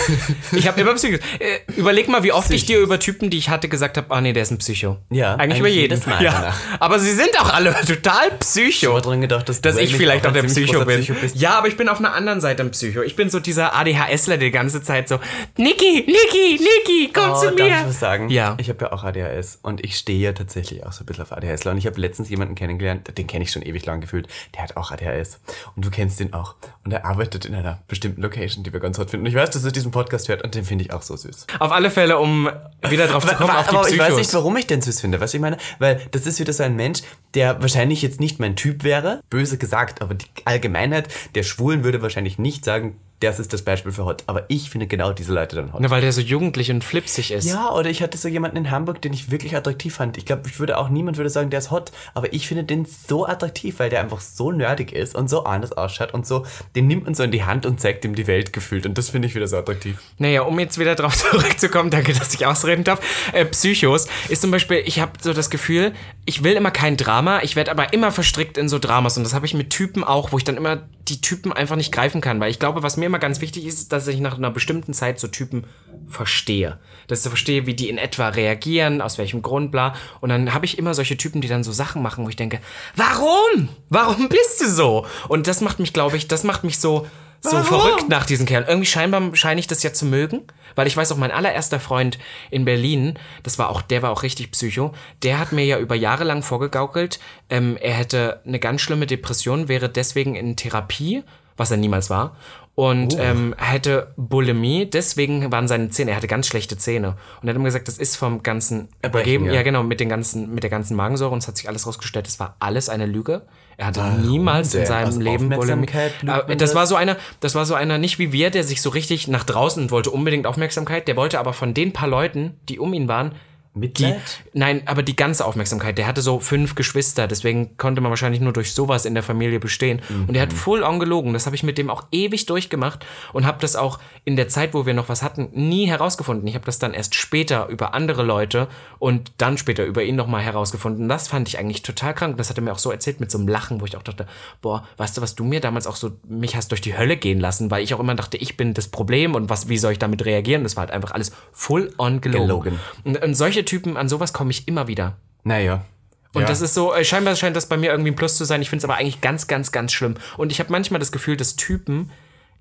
[0.52, 1.20] ich habe immer Psychos.
[1.40, 4.22] Äh, überleg mal, wie oft ich dir über Typen, die ich hatte, gesagt habe, ah
[4.22, 4.98] nee, der ist ein Psycho.
[5.10, 5.92] Ja, eigentlich über eigentlich jeden.
[5.96, 6.32] jedes Mal ja.
[6.32, 6.58] danach.
[6.80, 8.70] Aber sie sind auch alle total Psycho.
[8.70, 11.02] Ich habe dran gedacht, dass, Dass ich vielleicht auch ein der Psycho bin.
[11.02, 11.16] Psycho.
[11.36, 13.02] Ja, aber ich bin auf einer anderen Seite ein Psycho.
[13.02, 15.20] Ich bin so dieser ADHSler, der die ganze Zeit so,
[15.58, 17.80] Niki, Niki, Niki, komm Oh, zu darf mir.
[17.82, 18.30] ich was sagen?
[18.30, 18.56] Ja.
[18.60, 21.32] Ich habe ja auch ADHS und ich stehe ja tatsächlich auch so ein bisschen auf
[21.32, 21.72] ADHSler.
[21.72, 24.78] Und ich habe letztens jemanden kennengelernt, den kenne ich schon ewig lang gefühlt, der hat
[24.78, 25.40] auch ADHS.
[25.76, 26.56] Und du kennst den auch.
[26.84, 29.26] Und er arbeitet in einer bestimmten Location, die wir ganz hot finden.
[29.26, 31.48] Und ich weiß, dass er diesen Podcast hört und den finde ich auch so süß.
[31.60, 32.50] Auf alle Fälle, um
[32.88, 35.02] wieder drauf zu kommen, aber auf die aber ich weiß nicht, warum ich den süß
[35.02, 35.18] finde.
[35.18, 35.58] Du, ich meine?
[35.80, 37.02] Weil das ist wieder so ein Mensch,
[37.34, 42.02] der wahrscheinlich jetzt nicht mein Typ wäre, böse gesagt, aber die Allgemeinheit der Schwulen würde
[42.02, 44.24] wahrscheinlich nicht sagen, das ist das Beispiel für hot.
[44.28, 45.82] Aber ich finde genau diese Leute dann hot.
[45.82, 47.46] Na, weil der so jugendlich und flipsig ist.
[47.46, 50.18] Ja, oder ich hatte so jemanden in Hamburg, den ich wirklich attraktiv fand.
[50.18, 52.86] Ich glaube, ich würde auch niemand würde sagen, der ist hot, aber ich finde den
[52.86, 56.88] so attraktiv, weil der einfach so nerdig ist und so anders ausschaut und so, den
[56.88, 59.28] nimmt man so in die Hand und zeigt ihm die Welt gefühlt und das finde
[59.28, 60.00] ich wieder so attraktiv.
[60.18, 63.00] Naja, um jetzt wieder drauf zurückzukommen, danke, dass ich ausreden darf.
[63.32, 65.94] Äh, Psychos ist zum Beispiel, ich habe so das Gefühl,
[66.26, 69.34] ich will immer kein Drama, ich werde aber immer verstrickt in so Dramas und das
[69.34, 72.40] habe ich mit Typen auch, wo ich dann immer die Typen einfach nicht greifen kann,
[72.40, 75.20] weil ich glaube, was mir immer ganz wichtig ist, dass ich nach einer bestimmten Zeit
[75.20, 75.66] so Typen
[76.08, 76.80] verstehe.
[77.08, 79.94] Dass ich verstehe, wie die in etwa reagieren, aus welchem Grund, bla.
[80.20, 82.60] Und dann habe ich immer solche Typen, die dann so Sachen machen, wo ich denke,
[82.96, 83.70] warum?
[83.90, 85.06] Warum bist du so?
[85.28, 87.06] Und das macht mich, glaube ich, das macht mich so,
[87.40, 88.68] so verrückt nach diesen Kerlen.
[88.68, 90.42] Irgendwie scheinbar scheine ich das ja zu mögen,
[90.74, 92.18] weil ich weiß auch, mein allererster Freund
[92.50, 95.94] in Berlin, das war auch, der war auch richtig psycho, der hat mir ja über
[95.94, 97.20] Jahre lang vorgegaukelt,
[97.52, 101.24] ähm, er hätte eine ganz schlimme Depression, wäre deswegen in Therapie,
[101.58, 102.36] was er niemals war.
[102.76, 107.10] Und ähm, er hätte Bulimie, deswegen waren seine Zähne, er hatte ganz schlechte Zähne.
[107.40, 109.54] Und er hat immer gesagt, das ist vom ganzen Übergeben, ja.
[109.54, 109.62] ja.
[109.62, 111.32] genau, mit, den ganzen, mit der ganzen Magensäure.
[111.32, 113.44] Und es hat sich alles rausgestellt, das war alles eine Lüge.
[113.78, 114.88] Er hatte niemals in denn?
[114.88, 115.88] seinem Aus Leben Bulimie.
[116.24, 118.90] Man Das war so einer, das war so einer nicht wie wir, der sich so
[118.90, 121.08] richtig nach draußen wollte unbedingt Aufmerksamkeit.
[121.08, 123.34] Der wollte aber von den paar Leuten, die um ihn waren,
[123.74, 124.22] die, Mitleid?
[124.54, 125.98] nein, aber die ganze Aufmerksamkeit.
[125.98, 129.60] Der hatte so fünf Geschwister, deswegen konnte man wahrscheinlich nur durch sowas in der Familie
[129.60, 130.02] bestehen.
[130.28, 131.34] Und der hat full on gelogen.
[131.34, 134.74] Das habe ich mit dem auch ewig durchgemacht und habe das auch in der Zeit,
[134.74, 136.48] wo wir noch was hatten, nie herausgefunden.
[136.48, 138.68] Ich habe das dann erst später über andere Leute
[139.00, 141.10] und dann später über ihn nochmal herausgefunden.
[141.10, 142.38] Das fand ich eigentlich total krank.
[142.38, 144.28] Das hat er mir auch so erzählt mit so einem Lachen, wo ich auch dachte,
[144.62, 147.40] boah, weißt du, was du mir damals auch so, mich hast durch die Hölle gehen
[147.40, 150.00] lassen, weil ich auch immer dachte, ich bin das Problem und was, wie soll ich
[150.00, 150.64] damit reagieren?
[150.64, 152.44] Das war halt einfach alles full on gelogen.
[152.44, 152.80] Gelogen.
[153.04, 155.18] Und, und solche Typen, an sowas komme ich immer wieder.
[155.44, 155.86] Naja.
[156.34, 156.48] Und Ja.
[156.48, 158.62] das ist so, äh, scheinbar scheint das bei mir irgendwie ein Plus zu sein.
[158.62, 160.16] Ich finde es aber eigentlich ganz, ganz, ganz schlimm.
[160.38, 162.10] Und ich habe manchmal das Gefühl, dass Typen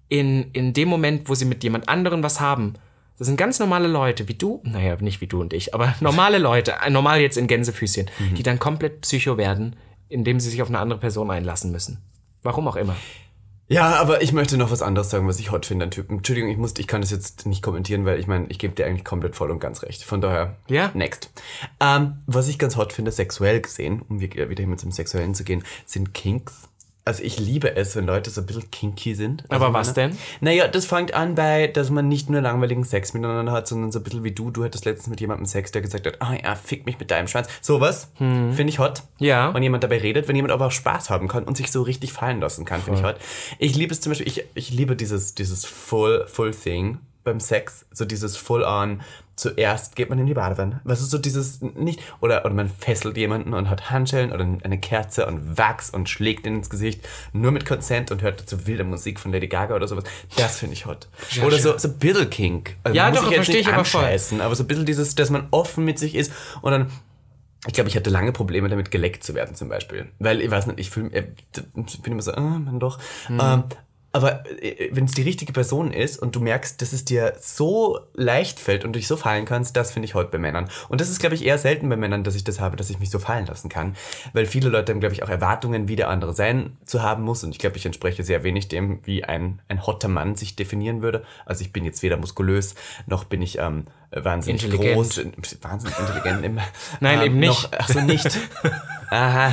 [0.08, 2.74] in, in dem Moment, wo sie mit jemand anderem was haben,
[3.18, 6.38] das sind ganz normale Leute, wie du, naja, nicht wie du und ich, aber normale
[6.38, 9.76] Leute, äh, normal jetzt in Gänsefüßchen, die dann komplett psycho werden,
[10.08, 12.02] indem sie sich auf eine andere Person einlassen müssen.
[12.42, 12.96] Warum auch immer.
[13.72, 16.18] Ja, aber ich möchte noch was anderes sagen, was ich hot finde an Typen.
[16.18, 18.86] Entschuldigung, ich musste, ich kann das jetzt nicht kommentieren, weil ich meine, ich gebe dir
[18.86, 20.04] eigentlich komplett voll und ganz recht.
[20.04, 20.90] Von daher, Ja.
[20.94, 21.30] next.
[21.80, 25.64] Ähm, was ich ganz hot finde, sexuell gesehen, um wieder hin zum Sexuellen zu gehen,
[25.86, 26.68] sind Kinks.
[27.04, 29.42] Also ich liebe es, wenn Leute so ein bisschen kinky sind.
[29.48, 30.18] Also Aber was Männer- denn?
[30.40, 33.98] Naja, das fängt an bei, dass man nicht nur langweiligen Sex miteinander hat, sondern so
[33.98, 34.52] ein bisschen wie du.
[34.52, 37.26] Du hattest letztens mit jemandem Sex, der gesagt hat, ah ja, fick mich mit deinem
[37.26, 37.48] Schwanz.
[37.60, 39.02] Sowas finde ich hot.
[39.18, 39.52] Ja.
[39.52, 42.12] Wenn jemand dabei redet, wenn jemand aber auch Spaß haben kann und sich so richtig
[42.12, 43.16] fallen lassen kann, finde ich hot.
[43.58, 47.84] Ich liebe es zum Beispiel, ich, ich liebe dieses, dieses Full, Full Thing beim Sex.
[47.92, 49.00] So dieses Full on,
[49.36, 50.80] zuerst geht man in die Badewanne.
[50.84, 54.78] Was ist so dieses, nicht, oder, oder man fesselt jemanden und hat Handschellen oder eine
[54.78, 58.84] Kerze und Wachs und schlägt ihn ins Gesicht, nur mit Consent und hört dazu wilde
[58.84, 60.04] Musik von Lady Gaga oder sowas.
[60.36, 61.08] Das finde ich hot.
[61.44, 62.76] oder so, so Biddle Kink.
[62.84, 64.04] Also Ja, doch, verstehe ich aber voll.
[64.04, 66.90] aber so ein bisschen dieses, dass man offen mit sich ist und dann
[67.66, 70.08] ich glaube, ich hatte lange Probleme damit, geleckt zu werden zum Beispiel.
[70.18, 71.28] Weil, ich weiß nicht, ich fühl, äh,
[71.86, 72.98] ich bin immer so, ah, man doch.
[73.30, 73.64] Ähm,
[74.12, 74.44] aber
[74.90, 78.84] wenn es die richtige Person ist und du merkst, dass es dir so leicht fällt
[78.84, 80.68] und dich so fallen kannst, das finde ich heute bei Männern.
[80.90, 82.98] Und das ist, glaube ich, eher selten bei Männern, dass ich das habe, dass ich
[82.98, 83.96] mich so fallen lassen kann.
[84.34, 87.42] Weil viele Leute haben, glaube ich, auch Erwartungen, wie der andere sein zu haben muss.
[87.42, 91.00] Und ich glaube, ich entspreche sehr wenig dem, wie ein, ein hotter Mann sich definieren
[91.00, 91.24] würde.
[91.46, 92.74] Also ich bin jetzt weder muskulös,
[93.06, 94.94] noch bin ich ähm, wahnsinnig Intelligent.
[94.94, 95.20] groß.
[95.62, 96.44] Wahnsinnig intelligent.
[96.44, 96.60] Im,
[97.00, 97.48] Nein, eben nicht.
[97.48, 98.38] Noch, ach so, nicht.
[99.12, 99.52] Aha.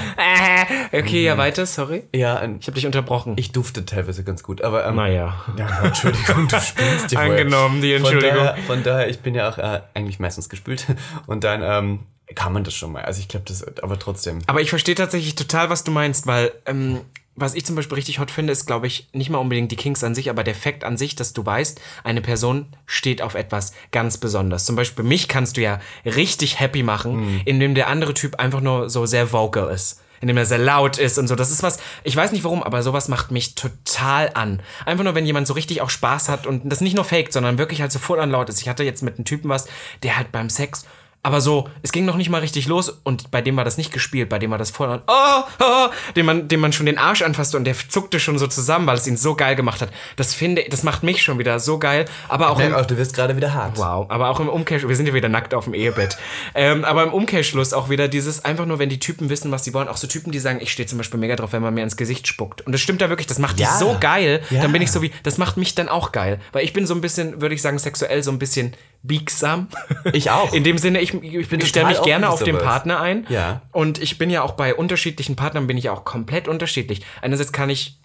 [0.93, 2.03] Okay, ja, weiter, sorry.
[2.15, 3.33] Ja, Ich habe dich unterbrochen.
[3.37, 5.35] ich dufte teilweise ganz gut, aber ähm, naja.
[5.57, 7.31] ja, Entschuldigung, du spielst vorher.
[7.31, 8.37] Angenommen, die Von Entschuldigung.
[8.45, 10.85] daher, von daher, ich bin ja auch äh, eigentlich meistens gespült
[11.27, 11.99] und dann ähm,
[12.35, 13.03] kann man das schon mal.
[13.03, 14.39] Also ich glaube, das, aber trotzdem.
[14.47, 17.01] Aber ich verstehe tatsächlich total, was du meinst, weil ähm,
[17.39, 20.03] was ich zum Beispiel richtig hot finde, ist, glaube ich, nicht mal unbedingt die Kings
[20.03, 23.73] an sich, aber der Fakt an sich, dass du weißt, eine Person steht auf etwas
[23.91, 24.65] ganz Besonderes.
[24.65, 28.89] Zum Beispiel mich kannst du ja richtig happy machen, indem der andere Typ einfach nur
[28.89, 30.01] so sehr vocal ist.
[30.21, 31.35] Indem er sehr laut ist und so.
[31.35, 34.61] Das ist was, ich weiß nicht warum, aber sowas macht mich total an.
[34.85, 37.57] Einfach nur, wenn jemand so richtig auch Spaß hat und das nicht nur faked, sondern
[37.57, 38.59] wirklich halt so voll an laut ist.
[38.61, 39.67] Ich hatte jetzt mit einem Typen was,
[40.03, 40.85] der halt beim Sex
[41.21, 43.91] aber so, es ging noch nicht mal richtig los und bei dem war das nicht
[43.91, 46.97] gespielt, bei dem war das voll an, oh, oh, dem man, dem man schon den
[46.97, 49.89] Arsch anfasste und der zuckte schon so zusammen, weil es ihn so geil gemacht hat.
[50.15, 53.13] Das finde, das macht mich schon wieder so geil, aber auch im, auch, du wirst
[53.13, 53.77] gerade wieder hart.
[53.77, 56.17] Wow, aber auch im Umkehrschluss, wir sind ja wieder nackt auf dem Ehebett.
[56.55, 59.73] ähm, aber im Umkehrschluss auch wieder dieses, einfach nur, wenn die Typen wissen, was sie
[59.73, 61.83] wollen, auch so Typen, die sagen, ich stehe zum Beispiel mega drauf, wenn man mir
[61.83, 62.61] ins Gesicht spuckt.
[62.61, 63.73] Und das stimmt da wirklich, das macht Ja.
[63.73, 64.61] die so geil, Ja.
[64.61, 66.39] dann bin ich so wie, das macht mich dann auch geil.
[66.53, 69.69] Weil ich bin so ein bisschen, würde ich sagen, sexuell so ein bisschen biegsam.
[70.13, 70.53] Ich auch.
[70.53, 72.67] In dem Sinne, ich, ich, ich stelle mich gerne auf den sowas.
[72.67, 73.25] Partner ein.
[73.29, 73.61] Ja.
[73.71, 77.05] Und ich bin ja auch bei unterschiedlichen Partnern bin ich auch komplett unterschiedlich.
[77.21, 77.99] Einerseits kann ich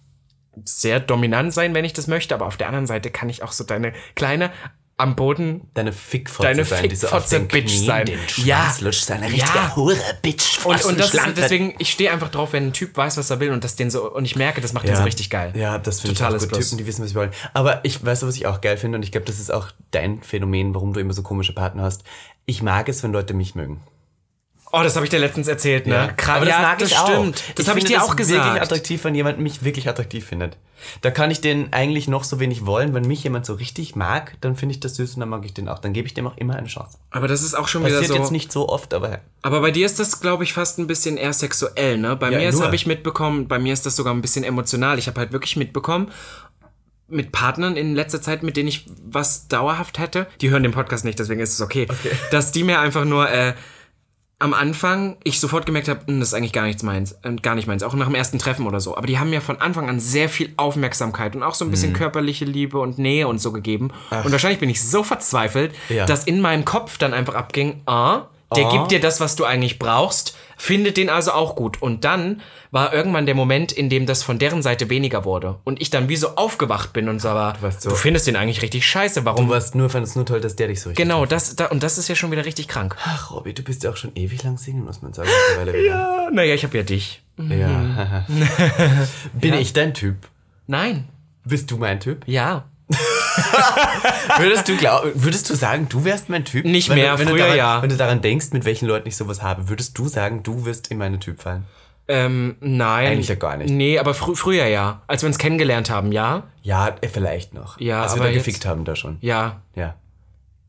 [0.65, 3.53] sehr dominant sein, wenn ich das möchte, aber auf der anderen Seite kann ich auch
[3.53, 4.53] so deine kleine
[4.97, 8.07] am Boden Deine Fickfotze Deine sein, die so auf den Bitch Knien sein.
[8.07, 8.73] den Ja.
[8.81, 9.45] Lutscht, seine Ja.
[9.45, 10.65] richtige Hure Bitch.
[10.65, 13.41] und, und das ist, deswegen, ich stehe einfach drauf, wenn ein Typ weiß, was er
[13.41, 15.53] will und das den so und ich merke, das macht den so richtig geil.
[15.57, 16.53] Ja, das finde ich auch gut.
[16.53, 17.31] Typen, die wissen, was sie wollen.
[17.53, 20.23] Aber ich weiß, was ich auch geil finde und ich glaube, das ist auch dein
[20.23, 22.05] Phänomen, warum du immer so komische Partner hast.
[22.47, 23.81] Ich mag es, wenn Leute mich mögen.
[24.79, 26.15] Oh, das habe ich dir letztens erzählt, ne?
[26.17, 27.09] Gra- Aber das ja, mag das ich auch.
[27.09, 27.43] stimmt.
[27.57, 28.61] Das habe ich dir auch wirklich gesagt.
[28.63, 30.57] attraktiv, wenn jemand mich wirklich attraktiv findet.
[31.01, 32.93] Da kann ich den eigentlich noch so wenig wollen.
[32.93, 35.55] Wenn mich jemand so richtig mag, dann finde ich das süß und dann mag ich
[35.55, 35.79] den auch.
[35.79, 36.99] Dann gebe ich dem auch immer eine Chance.
[37.11, 38.21] Aber das ist auch schon Passiert wieder so.
[38.21, 41.17] jetzt nicht so oft, aber Aber bei dir ist das, glaube ich, fast ein bisschen
[41.17, 42.17] eher sexuell, ne?
[42.17, 44.99] Bei Ja, mir habe ich mitbekommen, bei mir ist das sogar ein bisschen emotional.
[44.99, 46.11] Ich habe halt wirklich mitbekommen,
[47.07, 51.05] mit Partnern in letzter Zeit, mit denen ich was dauerhaft hätte, die hören den Podcast
[51.05, 51.87] nicht, deswegen ist es okay,
[52.31, 53.53] dass die mir einfach nur äh,
[54.45, 57.67] am Anfang ich sofort gemerkt habe, das ist eigentlich gar nichts meins, äh, gar nicht
[57.67, 58.95] meins, auch nach dem ersten Treffen oder so.
[58.97, 61.73] Aber die haben mir von Anfang an sehr viel Aufmerksamkeit und auch so ein Mhm.
[61.73, 63.91] bisschen körperliche Liebe und Nähe und so gegeben.
[64.11, 66.05] Und wahrscheinlich bin ich so verzweifelt, Ja.
[66.05, 68.23] dass in meinem Kopf dann einfach abging, ah,
[68.55, 68.73] der Ah.
[68.73, 71.83] gibt dir das, was du eigentlich brauchst, findet den also auch gut.
[71.83, 75.59] Und dann war irgendwann der Moment, in dem das von deren Seite weniger wurde.
[75.65, 78.37] Und ich dann wie so aufgewacht bin und so, aber warst so- du findest den
[78.37, 79.25] eigentlich richtig scheiße.
[79.25, 79.47] Warum?
[79.47, 81.83] du warst nur, fandest nur toll, dass der dich so richtig Genau, das, da, und
[81.83, 82.97] das ist ja schon wieder richtig krank.
[83.05, 85.29] Ach, Robby, du bist ja auch schon ewig lang Single, muss man sagen.
[85.93, 87.23] Ah, naja, ich habe ja dich.
[87.39, 88.25] Ja.
[89.33, 89.61] Bin Ja.
[89.61, 90.17] ich dein Typ?
[90.67, 91.09] Nein.
[91.45, 92.23] Bist du mein Typ?
[92.27, 92.65] Ja.
[94.39, 96.65] Würdest du glauben, würdest du sagen, du wärst mein Typ?
[96.65, 97.83] Nicht Wenn mehr, du, wenn früher daran, ja.
[97.83, 100.89] Wenn du daran denkst, mit welchen Leuten ich sowas habe, würdest du sagen, du wirst
[100.89, 101.65] in meinen Typ fallen?
[102.07, 103.07] Ähm, nein.
[103.13, 103.71] Eigentlich ja gar nicht.
[103.71, 105.01] Nee, aber frü früher ja.
[105.07, 106.43] Als wir uns kennengelernt haben, ja.
[106.63, 107.81] Ja, äh, vielleicht noch.
[107.81, 109.17] Ja, Als wir aber da jetzt- gefickt haben da schon.
[109.23, 109.63] Ja.
[109.75, 109.95] Ja.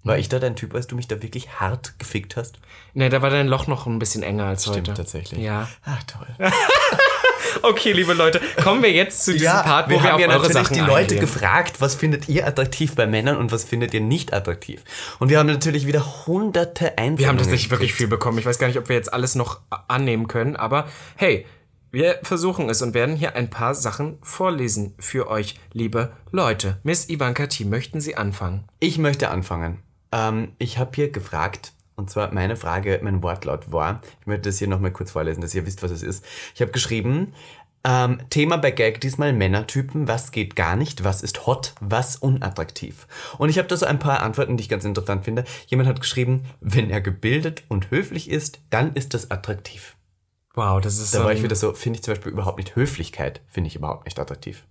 [0.04, 2.60] War ich da dein Typ, als du mich da wirklich hart gefickt hast?
[2.94, 4.94] Ne, da war dein Loch noch ein bisschen enger als Stimmt heute.
[4.94, 5.42] tatsächlich.
[5.42, 5.68] Ja.
[5.84, 6.28] Ach toll.
[7.62, 10.54] Okay, liebe Leute, kommen wir jetzt zu diesem Part, wo wir, wir haben ja natürlich
[10.54, 11.20] Sachen die Leute eingehen.
[11.20, 14.84] gefragt, was findet ihr attraktiv bei Männern und was findet ihr nicht attraktiv?
[15.20, 17.20] Und wir haben natürlich wieder hunderte Einsendungen.
[17.20, 18.38] Wir haben tatsächlich wirklich viel bekommen.
[18.38, 21.46] Ich weiß gar nicht, ob wir jetzt alles noch annehmen können, aber hey,
[21.92, 26.78] wir versuchen es und werden hier ein paar Sachen vorlesen für euch, liebe Leute.
[26.84, 28.66] Miss Ivanka T, möchten Sie anfangen?
[28.82, 29.80] Ich möchte anfangen.
[30.12, 34.60] Ähm, ich habe hier gefragt, und zwar meine Frage, mein Wortlaut war, ich möchte das
[34.60, 36.26] hier nochmal kurz vorlesen, dass ihr wisst, was es ist.
[36.54, 37.34] Ich habe geschrieben,
[37.88, 43.08] ähm, Thema bei Gag diesmal Männertypen, was geht gar nicht, was ist hot, was unattraktiv.
[43.38, 45.46] Und ich habe da so ein paar Antworten, die ich ganz interessant finde.
[45.68, 49.96] Jemand hat geschrieben, wenn er gebildet und höflich ist, dann ist das attraktiv.
[50.56, 53.42] Wow, das ist Da war ich wieder so, finde ich zum Beispiel überhaupt nicht Höflichkeit,
[53.48, 54.64] finde ich überhaupt nicht attraktiv.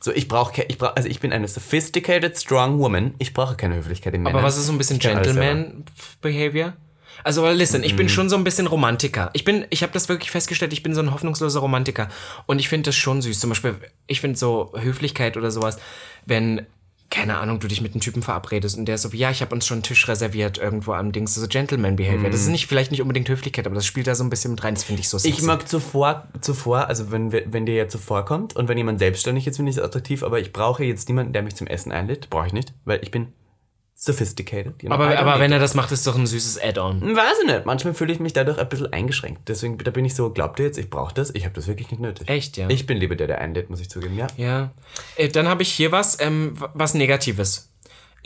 [0.00, 3.14] So, ich brauche, ich brauch, also ich bin eine sophisticated, strong woman.
[3.18, 4.38] Ich brauche keine Höflichkeit im Männern.
[4.38, 4.98] Aber was ist so ein bisschen.
[4.98, 6.74] Gentleman-Behavior?
[7.22, 7.96] Also, listen, ich Mhm.
[7.96, 9.30] bin schon so ein bisschen Romantiker.
[9.34, 12.08] Ich bin, ich habe das wirklich festgestellt, ich bin so ein hoffnungsloser Romantiker.
[12.46, 13.38] Und ich finde das schon süß.
[13.40, 15.78] Zum Beispiel, ich finde so Höflichkeit oder sowas,
[16.26, 16.66] wenn,
[17.10, 19.40] keine Ahnung, du dich mit einem Typen verabredest und der ist so, wie, ja, ich
[19.40, 22.30] habe uns schon einen Tisch reserviert irgendwo am Dings, so Gentleman-Behavior.
[22.30, 24.64] Das ist nicht, vielleicht nicht unbedingt Höflichkeit, aber das spielt da so ein bisschen mit
[24.64, 24.74] rein.
[24.74, 25.38] Das finde ich so sexy.
[25.38, 29.46] Ich mag zuvor, zuvor, also wenn, wenn dir jetzt zuvor kommt und wenn jemand selbstständig
[29.46, 32.30] ist, finde ich es attraktiv, aber ich brauche jetzt niemanden, der mich zum Essen einlädt.
[32.30, 33.28] Brauche ich nicht, weil ich bin
[34.04, 34.82] sophisticated.
[34.82, 37.00] you know, aber aber wenn er das macht, ist doch ein süßes Add-on.
[37.16, 37.66] Weiß ich nicht.
[37.66, 39.48] Manchmal fühle ich mich dadurch ein bisschen eingeschränkt.
[39.48, 41.34] Deswegen da bin ich so, glaubt ihr jetzt, ich brauche das?
[41.34, 42.28] Ich habe das wirklich nicht nötig.
[42.28, 42.68] Echt, ja?
[42.68, 44.26] Ich bin lieber der, der einlädt, muss ich zugeben, ja.
[44.36, 44.70] Ja.
[45.16, 47.70] Äh, Dann habe ich hier was, ähm, was Negatives.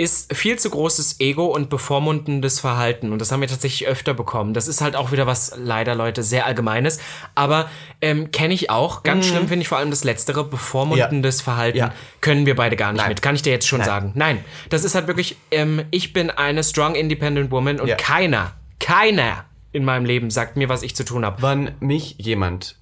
[0.01, 3.11] Ist viel zu großes Ego und bevormundendes Verhalten.
[3.13, 4.55] Und das haben wir tatsächlich öfter bekommen.
[4.55, 7.01] Das ist halt auch wieder was, leider Leute, sehr Allgemeines.
[7.35, 7.69] Aber
[8.01, 9.03] ähm, kenne ich auch.
[9.03, 11.79] Ganz schlimm finde ich vor allem das Letztere, bevormundendes Verhalten.
[11.79, 11.93] Ja.
[12.21, 13.09] Können wir beide gar nicht Nein.
[13.09, 13.23] mit.
[13.23, 14.13] Kann ich dir jetzt schon sagen.
[14.15, 14.45] Nein.
[14.71, 17.97] Das ist halt wirklich, ähm, ich bin eine strong independent woman und Ja.
[17.97, 21.43] keiner, keiner in meinem Leben sagt mir, was ich zu tun habe.
[21.43, 22.77] Wann mich jemand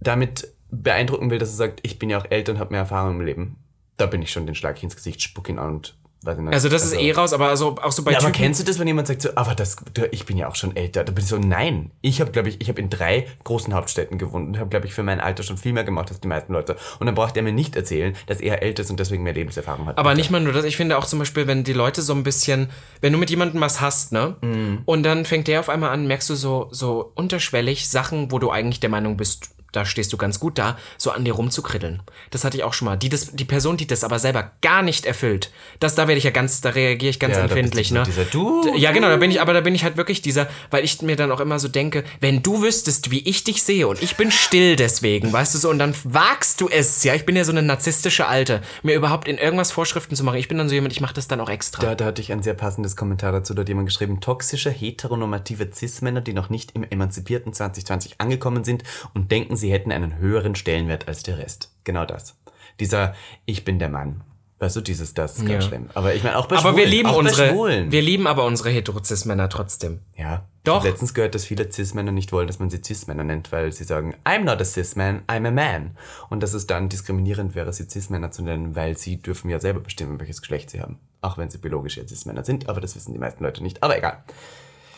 [0.00, 3.16] damit beeindrucken will, dass er sagt, ich bin ja auch älter und habe mehr Erfahrung
[3.16, 3.56] im Leben,
[3.96, 6.94] da bin ich schon den Schlag ins Gesicht, spuck ihn an und Also das ist
[6.94, 8.38] eh raus, aber also auch so bei Ja, aber Typen.
[8.44, 9.76] kennst du das, wenn jemand sagt so, aber das,
[10.10, 11.04] ich bin ja auch schon älter?
[11.04, 11.90] Da bin ich so, nein.
[12.00, 14.94] Ich habe, glaube ich, ich habe in drei großen Hauptstädten gewohnt und habe, glaube ich,
[14.94, 16.76] für mein Alter schon viel mehr gemacht als die meisten Leute.
[16.98, 19.86] Und dann braucht er mir nicht erzählen, dass er älter ist und deswegen mehr Lebenserfahrung
[19.86, 19.98] hat.
[19.98, 22.22] Aber nicht mal nur das, ich finde auch zum Beispiel, wenn die Leute so ein
[22.22, 24.36] bisschen, wenn du mit jemandem was hast, ne?
[24.40, 24.82] Mhm.
[24.84, 28.50] Und dann fängt der auf einmal an, merkst du so, so unterschwellig Sachen, wo du
[28.50, 32.02] eigentlich der Meinung bist, da stehst du ganz gut da, so an dir rumzukriddeln.
[32.30, 32.96] Das hatte ich auch schon mal.
[32.96, 36.24] Die, das, die Person, die das aber selber gar nicht erfüllt, das, da werde ich
[36.24, 38.02] ja ganz, da reagiere ich ganz Ja, da bist empfindlich, du ne?
[38.04, 40.84] dieser Du, Ja, genau, da bin ich, aber da bin ich halt wirklich dieser, weil
[40.84, 44.02] ich mir dann auch immer so denke, wenn du wüsstest, wie ich dich sehe und
[44.02, 47.36] ich bin still deswegen, weißt du so, und dann wagst du es, ja, ich bin
[47.36, 50.38] ja so eine narzisstische Alte, mir überhaupt in irgendwas Vorschriften zu machen.
[50.38, 51.82] Ich bin dann so jemand, ich mache das dann auch extra.
[51.82, 53.54] Da, da hatte ich ein sehr passendes Kommentar dazu.
[53.54, 58.82] Da hat jemand geschrieben, toxische, heteronormative Cis-Männer, die noch nicht im emanzipierten 2020 angekommen sind
[59.14, 61.70] und denken, sie hätten einen höheren Stellenwert als der Rest.
[61.84, 62.36] Genau das.
[62.80, 63.14] Dieser
[63.46, 64.20] Ich bin der Mann.
[64.58, 65.68] Weißt du, dieses, das ist ganz Ja.
[65.68, 65.88] schlimm.
[65.94, 66.76] Aber ich meine, auch bei Aber Schwulen.
[66.76, 70.00] wir lieben unsere, wir lieben aber unsere Heterozis-Männer trotzdem.
[70.16, 70.44] ja.
[70.64, 70.76] Doch.
[70.76, 73.70] Ich habe letztens gehört, dass viele Cis-Männer nicht wollen, dass man sie Cis-Männer nennt, weil
[73.72, 75.96] sie sagen, I'm not a Cis-Man, I'm a man.
[76.30, 79.80] Und dass es dann diskriminierend wäre, sie Cis-Männer zu nennen, weil sie dürfen ja selber
[79.80, 80.98] bestimmen, welches Geschlecht sie haben.
[81.20, 83.82] Auch wenn sie biologisch ja Cis-Männer sind, aber das wissen die meisten Leute nicht.
[83.82, 84.22] Aber egal.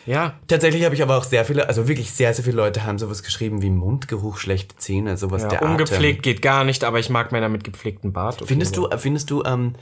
[0.06, 0.38] Ja.
[0.46, 3.22] Tatsächlich habe ich aber auch sehr viele, also wirklich sehr, sehr viele Leute haben sowas
[3.22, 7.32] geschrieben wie Mundgeruch, schlechte Zähne, sowas ja der ungepflegt geht gar nicht, aber ich mag
[7.32, 8.42] Männer mit gepflegtem Bart.
[8.44, 9.74] Findest du, findest du, ähm,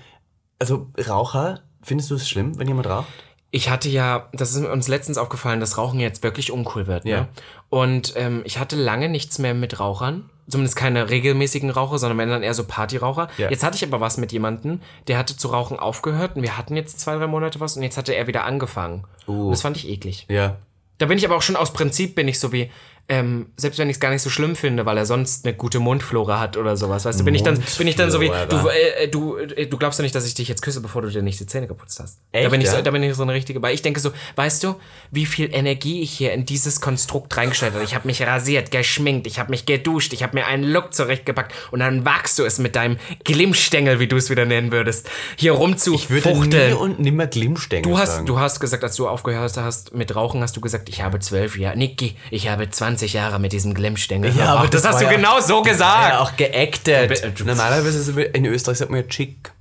[0.59, 3.13] also Raucher, findest du es schlimm, wenn jemand raucht?
[3.55, 7.05] Ich hatte ja, das ist uns letztens aufgefallen, dass Rauchen jetzt wirklich uncool wird.
[7.05, 7.11] Ne?
[7.13, 7.29] Ja.
[7.71, 10.29] Und ähm, ich hatte lange nichts mehr mit Rauchern.
[10.49, 13.29] Zumindest keine regelmäßigen Raucher, sondern wenn dann eher so Partyraucher.
[13.39, 13.51] Ja.
[13.51, 16.75] Jetzt hatte ich aber was mit jemandem, der hatte zu rauchen aufgehört und wir hatten
[16.75, 19.05] jetzt zwei, drei Monate was und jetzt hatte er wieder angefangen.
[19.27, 20.27] Und das fand ich eklig.
[20.29, 20.57] Ja.
[20.99, 22.73] Da bin ich aber auch schon aus Prinzip bin ich so wie,
[23.09, 25.79] ähm, selbst wenn ich es gar nicht so schlimm finde, weil er sonst eine gute
[25.79, 28.69] Mundflora hat oder sowas, weißt du, bin ich dann, bin ich dann so wie, du,
[28.69, 31.21] äh, du, äh, du glaubst ja nicht, dass ich dich jetzt küsse, bevor du dir
[31.21, 32.19] nicht die Zähne geputzt hast.
[32.33, 32.83] da Echt, bin ich so, ja?
[32.83, 34.77] da bin ich so eine richtige, weil ich denke so, weißt du,
[35.11, 37.85] wie viel Energie ich hier in dieses Konstrukt reingestellt habe.
[37.85, 41.53] Ich habe mich rasiert, geschminkt, ich habe mich geduscht, ich habe mir einen Look zurechtgepackt
[41.73, 45.53] und dann wagst du es mit deinem Glimmstängel, wie du es wieder nennen würdest, hier
[45.53, 46.75] rumzu Ich würde nie fuchteln.
[46.75, 48.27] und nimmer Glimmstängel Du hast, sagen.
[48.27, 51.59] du hast gesagt, als du aufgehört hast mit Rauchen, hast du gesagt, ich habe zwölf
[51.59, 51.77] Jahre.
[51.77, 54.69] Niki, ich habe 20 Jahre mit diesem Glimmstängel Ja, aber.
[54.69, 56.09] Das, das hast du ja- genau so gesagt.
[56.11, 57.45] ja, auch geactet.
[57.45, 59.53] Normalerweise ist es in Österreich sagt man ja Chick.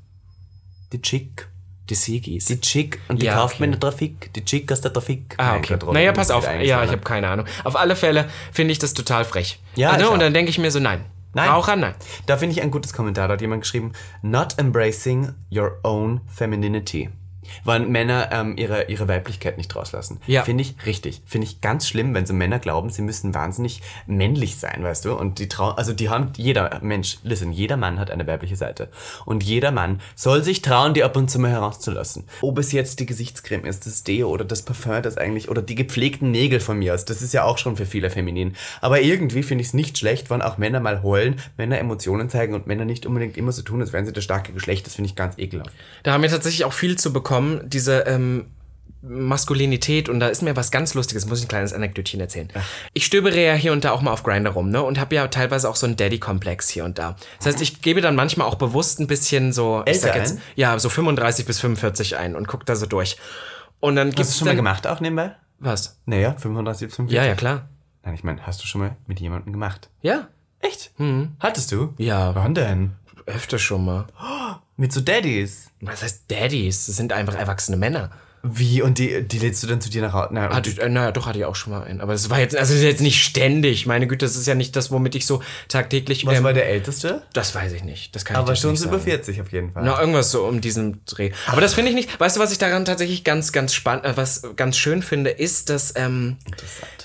[0.91, 1.47] Die Chick.
[1.89, 2.45] Die Sigis.
[2.45, 3.63] Die Chick und die Ja, kauft okay.
[3.63, 4.33] man in der Trafik.
[4.33, 5.35] Die Chick aus der Trafik.
[5.37, 5.77] Ah, okay.
[5.91, 6.43] Naja, pass auf.
[6.43, 7.45] wieder Ja, ich habe keine Ahnung.
[7.65, 9.59] Auf alle Fälle finde ich das total frech.
[9.75, 10.11] Ja, auch.
[10.13, 11.03] Und dann denke ich mir so, nein.
[11.33, 11.49] Nein.
[11.49, 11.95] Raucher, nein.
[12.27, 13.27] Da finde ich ein gutes Kommentar.
[13.27, 17.09] Da hat jemand geschrieben, not embracing your own femininity.
[17.63, 20.19] Weil Männer ähm, ihre, ihre Weiblichkeit nicht rauslassen.
[20.27, 20.43] Ja.
[20.43, 21.21] Finde ich richtig.
[21.25, 25.13] Finde ich ganz schlimm, wenn so Männer glauben, sie müssen wahnsinnig männlich sein, weißt du?
[25.13, 28.89] Und die trauen, also die haben, jeder Mensch, listen, jeder Mann hat eine weibliche Seite.
[29.25, 32.25] Und jeder Mann soll sich trauen, die ab und zu mal herauszulassen.
[32.41, 35.75] Ob es jetzt die Gesichtscreme ist, das Deo oder das Parfum, das eigentlich, oder die
[35.75, 38.55] gepflegten Nägel von mir aus, das ist ja auch schon für viele feminin.
[38.81, 42.53] Aber irgendwie finde ich es nicht schlecht, wenn auch Männer mal heulen, Männer Emotionen zeigen
[42.53, 44.85] und Männer nicht unbedingt immer so tun, als wären sie das starke Geschlecht.
[44.85, 45.71] Das finde ich ganz ekelhaft.
[46.03, 47.23] Da haben wir tatsächlich auch viel zu bekommen,
[47.65, 48.45] diese ähm,
[49.01, 52.47] Maskulinität und da ist mir was ganz Lustiges, muss ich ein kleines Anekdötchen erzählen.
[52.93, 54.81] Ich stöbere ja hier und da auch mal auf Grindr rum, ne?
[54.81, 57.17] Und habe ja teilweise auch so einen Daddy-Komplex hier und da.
[57.37, 60.39] Das heißt, ich gebe dann manchmal auch bewusst ein bisschen so, ich sag Älter jetzt,
[60.55, 63.17] ja, so 35 bis 45 ein und guck da so durch.
[63.81, 65.35] Und dann Hast du schon mal gemacht auch nebenbei?
[65.59, 65.99] Was?
[66.05, 67.15] Naja, 35, 45.
[67.15, 67.67] Ja, ja, klar.
[68.03, 69.89] Nein, ich meine, hast du schon mal mit jemandem gemacht?
[70.01, 70.27] Ja.
[70.59, 70.91] Echt?
[71.39, 71.93] Hattest du?
[71.97, 72.33] Ja.
[72.35, 72.93] Wann denn?
[73.25, 74.07] Öfter schon mal.
[74.75, 75.69] Mit so Daddies.
[75.81, 76.87] Was heißt Daddies?
[76.87, 78.11] Das sind einfach erwachsene Männer.
[78.45, 78.81] Wie?
[78.81, 80.27] Und die, die lädst du dann zu dir nach Hause?
[80.31, 82.01] Na, und Hatte, naja, doch hatte ich auch schon mal einen.
[82.01, 83.85] Aber es war jetzt, also jetzt nicht ständig.
[83.85, 86.25] Meine Güte, das ist ja nicht das, womit ich so tagtäglich.
[86.25, 87.23] was ähm, war der Älteste?
[87.31, 88.13] das weiß ich nicht.
[88.13, 89.83] Das kann Aber ich schon nicht über 40 auf jeden Fall.
[89.85, 91.31] Na, irgendwas so um diesen Dreh.
[91.47, 92.19] Aber das finde ich nicht.
[92.19, 95.69] Weißt du, was ich daran tatsächlich ganz, ganz spannend, äh, was ganz schön finde, ist,
[95.69, 96.35] dass ähm,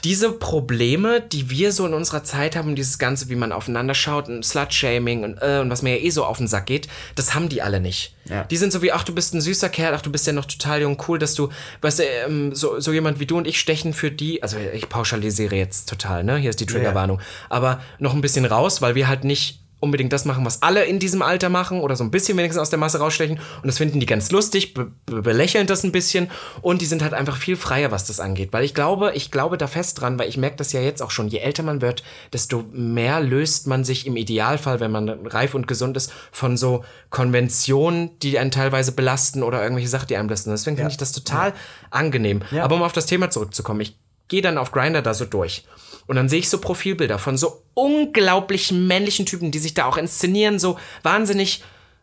[0.03, 4.28] diese Probleme, die wir so in unserer Zeit haben, dieses Ganze, wie man aufeinander schaut,
[4.28, 7.34] und Slut-Shaming und, äh, und was mir ja eh so auf den Sack geht, das
[7.34, 8.16] haben die alle nicht.
[8.29, 8.45] Ja.
[8.45, 10.45] Die sind so wie, ach, du bist ein süßer Kerl, ach, du bist ja noch
[10.45, 11.49] total jung, cool, dass du,
[11.81, 14.89] weißt du, ähm, so, so jemand wie du und ich stechen für die, also ich
[14.89, 16.37] pauschalisiere jetzt total, ne?
[16.37, 17.20] Hier ist die Triggerwarnung.
[17.49, 20.99] Aber noch ein bisschen raus, weil wir halt nicht unbedingt das machen, was alle in
[20.99, 23.39] diesem Alter machen oder so ein bisschen wenigstens aus der Masse rausstechen.
[23.39, 26.31] Und das finden die ganz lustig, be be belächeln das ein bisschen.
[26.62, 29.59] Und die sind halt einfach viel freier, was das angeht, weil ich glaube, ich glaube
[29.59, 32.03] da fest dran, weil ich merke das ja jetzt auch schon, je älter man wird,
[32.33, 36.85] desto mehr löst man sich im Idealfall, wenn man reif und gesund ist, von so
[37.11, 40.51] Konventionen, die einen teilweise belasten oder irgendwelche Sachen, die einen belasten.
[40.51, 41.53] Deswegen finde ich das total
[41.91, 42.43] angenehm.
[42.61, 43.97] Aber um auf das Thema zurückzukommen, ich
[44.29, 45.64] gehe dann auf Grinder da so durch.
[46.09, 49.96] Und dann sehe ich so Profilbilder von so unglaublich männlichen Typen, die sich da auch
[49.96, 51.62] inszenieren, so wahnsinnig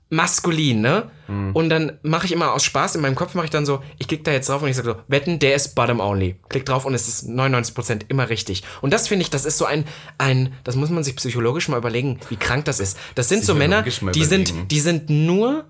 [0.10, 1.10] maskulin, ne?
[1.54, 4.08] Und dann mache ich immer aus Spaß, in meinem Kopf mache ich dann so, ich
[4.08, 6.36] klicke da jetzt drauf und ich sage so, wetten, der ist bottom only.
[6.50, 8.62] Klick drauf und es ist 99% immer richtig.
[8.82, 9.86] Und das finde ich, das ist so ein,
[10.20, 12.96] ein, das muss man sich psychologisch mal überlegen, wie krank das ist.
[13.16, 13.82] Das sind so Männer,
[14.14, 15.66] die sind, die sind nur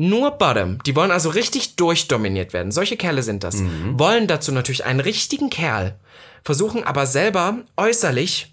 [0.00, 0.78] nur Bottom.
[0.86, 2.70] Die wollen also richtig durchdominiert werden.
[2.70, 3.56] Solche Kerle sind das.
[3.98, 5.98] Wollen dazu natürlich einen richtigen Kerl,
[6.42, 8.52] versuchen aber selber äußerlich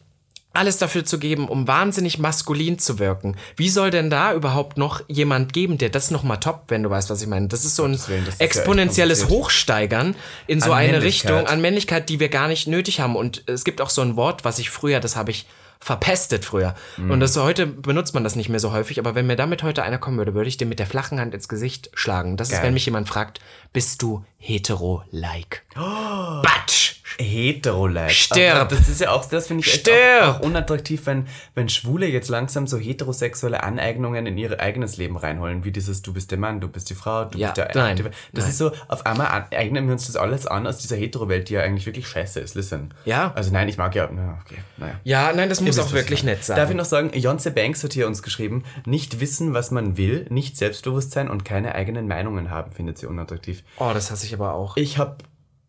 [0.56, 3.36] alles dafür zu geben, um wahnsinnig maskulin zu wirken.
[3.56, 7.10] Wie soll denn da überhaupt noch jemand geben, der das nochmal toppt, wenn du weißt,
[7.10, 7.48] was ich meine?
[7.48, 9.44] Das ist so ein ist ja exponentielles kompliziert.
[9.44, 10.16] Hochsteigern
[10.48, 11.02] in so eine.
[11.02, 13.16] Richtung, an Männlichkeit, die wir gar nicht nötig haben.
[13.16, 15.46] Und es gibt auch so ein Wort, was ich früher, das habe ich
[15.80, 16.74] verpestet früher.
[16.98, 17.12] Mhm.
[17.12, 19.84] Und das heute benutzt man das nicht mehr so häufig, aber wenn mir damit heute
[19.84, 22.38] einer kommen würde, würde ich dem mit der flachen Hand ins Gesicht schlagen.
[22.38, 22.64] Das ist, Geil.
[22.64, 23.40] wenn mich jemand fragt,
[23.74, 25.64] bist du hetero-like.
[25.76, 26.96] Batsch!
[27.18, 28.12] Hetero-like.
[28.12, 28.56] Stirb.
[28.56, 29.96] Aber Das ist ja auch, das finde ich Stirb.
[30.24, 35.16] auch, auch unattraktiv, wenn, wenn Schwule jetzt langsam so heterosexuelle Aneignungen in ihr eigenes Leben
[35.16, 37.72] reinholen, wie dieses, du bist der Mann, du bist die Frau, du Ja, bist der
[37.74, 37.96] nein,
[38.34, 38.50] Das nein.
[38.50, 41.62] ist so, auf einmal eignen wir uns das alles an aus dieser Hetero-Welt, die ja
[41.62, 42.56] eigentlich wirklich scheiße ist.
[42.56, 42.94] Listen.
[43.06, 43.32] Ja.
[43.34, 45.00] Also nein, ich mag ja, na, okay, naja.
[45.06, 46.58] Ja, nein, das muss auch wirklich nett sein.
[46.58, 50.26] Darf ich noch sagen, Jonce Banks hat hier uns geschrieben, nicht wissen, was man will,
[50.30, 53.64] nicht Selbstbewusstsein und keine eigenen Meinungen haben, findet sie unattraktiv.
[53.78, 54.78] oh, das hasse ich aber auch.
[54.78, 55.18] Ich habe,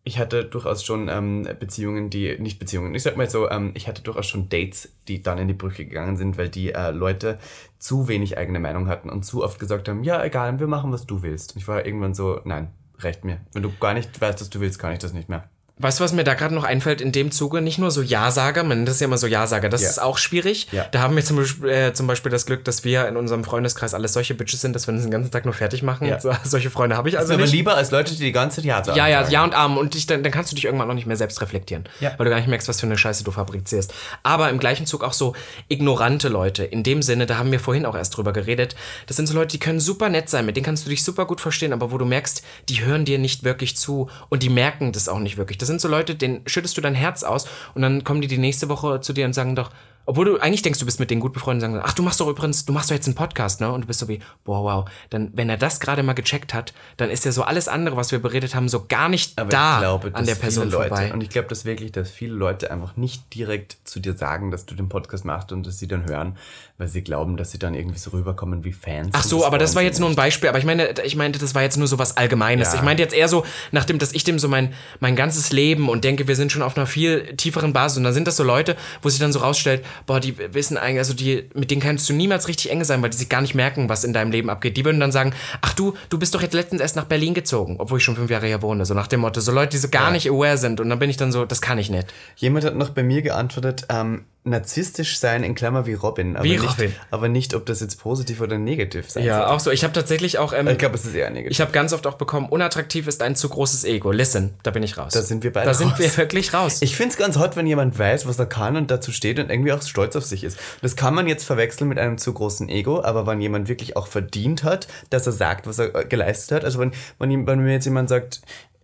[0.03, 3.87] ich hatte durchaus schon ähm, Beziehungen, die, nicht Beziehungen, ich sag mal so, ähm, ich
[3.87, 7.39] hatte durchaus schon Dates, die dann in die Brüche gegangen sind, weil die äh, Leute
[7.79, 11.05] zu wenig eigene Meinung hatten und zu oft gesagt haben, ja, egal, wir machen, was
[11.05, 11.55] du willst.
[11.55, 13.41] Und ich war irgendwann so, nein, reicht mir.
[13.53, 15.49] Wenn du gar nicht weißt, was du willst, kann ich das nicht mehr.
[15.79, 17.61] Weißt du, was mir da gerade noch einfällt in dem Zuge?
[17.61, 19.89] Nicht nur so Ja-Sager, man nennt das ja immer so Ja-Sager, das Ja.
[19.89, 20.67] ist auch schwierig.
[20.71, 20.85] Ja.
[20.91, 23.93] Da haben wir zum Beispiel, äh, zum Beispiel das Glück, dass wir in unserem Freundeskreis
[23.93, 26.07] alles solche Bitches sind, dass wir uns den ganzen Tag nur fertig machen.
[26.07, 26.19] Ja.
[26.19, 27.51] So, solche Freunde habe ich also Also aber nicht.
[27.53, 28.97] lieber als Leute, die die ganze Zeit Ja sagen.
[28.97, 29.77] Ja, ja, ja und Arm.
[29.77, 31.83] Und dich, dann, dann kannst du dich irgendwann auch nicht mehr selbst reflektieren.
[31.99, 32.13] Ja.
[32.17, 33.93] Weil du gar nicht merkst, was für eine Scheiße du fabrizierst.
[34.23, 35.35] Aber im gleichen Zug auch so
[35.67, 36.63] ignorante Leute.
[36.63, 38.75] In dem Sinne, da haben wir vorhin auch erst drüber geredet.
[39.05, 41.25] Das sind so Leute, die können super nett sein, mit denen kannst du dich super
[41.25, 44.91] gut verstehen, aber wo du merkst, die hören dir nicht wirklich zu und die merken
[44.91, 45.57] das auch nicht wirklich.
[45.57, 48.37] Das sind so Leute, denen schüttest du dein Herz aus und dann kommen die die
[48.37, 49.71] nächste Woche zu dir und sagen doch,
[50.07, 52.27] obwohl du eigentlich denkst, du bist mit denen gut befreundet, sagen, ach, du machst doch
[52.27, 53.71] übrigens, du machst doch jetzt einen Podcast, ne?
[53.71, 54.89] Und du bist so wie, boah, wow.
[55.09, 58.11] Dann, wenn er das gerade mal gecheckt hat, dann ist ja so alles andere, was
[58.11, 61.13] wir beredet haben, so gar nicht Aber da ich glaube, an der Person Leute, vorbei.
[61.13, 64.65] Und ich glaube das wirklich, dass viele Leute einfach nicht direkt zu dir sagen, dass
[64.65, 66.37] du den Podcast machst und dass sie dann hören,
[66.77, 69.09] weil sie glauben, dass sie dann irgendwie so rüberkommen wie Fans.
[69.13, 70.17] Ach so, aber das war jetzt nur ein.
[70.17, 70.49] Beispiel.
[70.49, 72.73] Aber ich meine, ich meinte, das war jetzt nur so was Allgemeines.
[72.73, 72.79] Ja.
[72.79, 76.03] Ich meinte jetzt eher so, nachdem, dass ich dem so mein, mein ganzes Leben und
[76.03, 77.97] denke, wir sind schon auf einer viel tieferen Basis.
[77.97, 80.99] Und dann sind das so Leute, wo sich dann so rausstellt, boah, die wissen eigentlich,
[80.99, 83.55] also die, mit denen kannst du niemals richtig enge sein, weil die sich gar nicht
[83.55, 84.77] merken, was in deinem Leben abgeht.
[84.77, 87.75] Die würden dann sagen, ach du, du bist doch jetzt letztens erst nach Berlin gezogen,
[87.79, 88.85] obwohl ich schon fünf Jahre hier wohne.
[88.85, 90.79] So nach dem Motto, so Leute, die so gar nicht aware sind.
[90.79, 92.13] Und dann bin ich dann so, das kann ich nicht.
[92.35, 96.35] Jemand hat noch bei mir geantwortet, ähm, narzisstisch sein in Klammer wie Robin.
[96.35, 96.93] Aber Wie nicht, Robin.
[97.11, 99.45] Aber nicht, ob das jetzt positiv oder negativ sein Ja, soll.
[99.55, 99.71] auch so.
[99.71, 101.51] Ich habe tatsächlich auch, ähm, Ich glaube, es ist eher negativ.
[101.51, 104.11] ich habe ganz oft auch bekommen, unattraktiv ist ein zu großes Ego.
[104.11, 105.13] Listen, da bin ich raus.
[105.13, 105.99] Da sind wir beide Da sind raus.
[105.99, 106.81] wir wirklich raus.
[106.81, 109.49] Ich finde es ganz hot, wenn jemand weiß, was er kann und dazu steht und
[109.51, 110.57] irgendwie auch stolz auf sich ist.
[110.81, 114.07] Das kann man jetzt verwechseln mit einem zu großen Ego, aber wenn jemand wirklich auch
[114.07, 117.73] verdient hat, dass er sagt, was er äh, geleistet hat, also wenn, wenn, wenn mir
[117.73, 118.41] jetzt jemand sagt,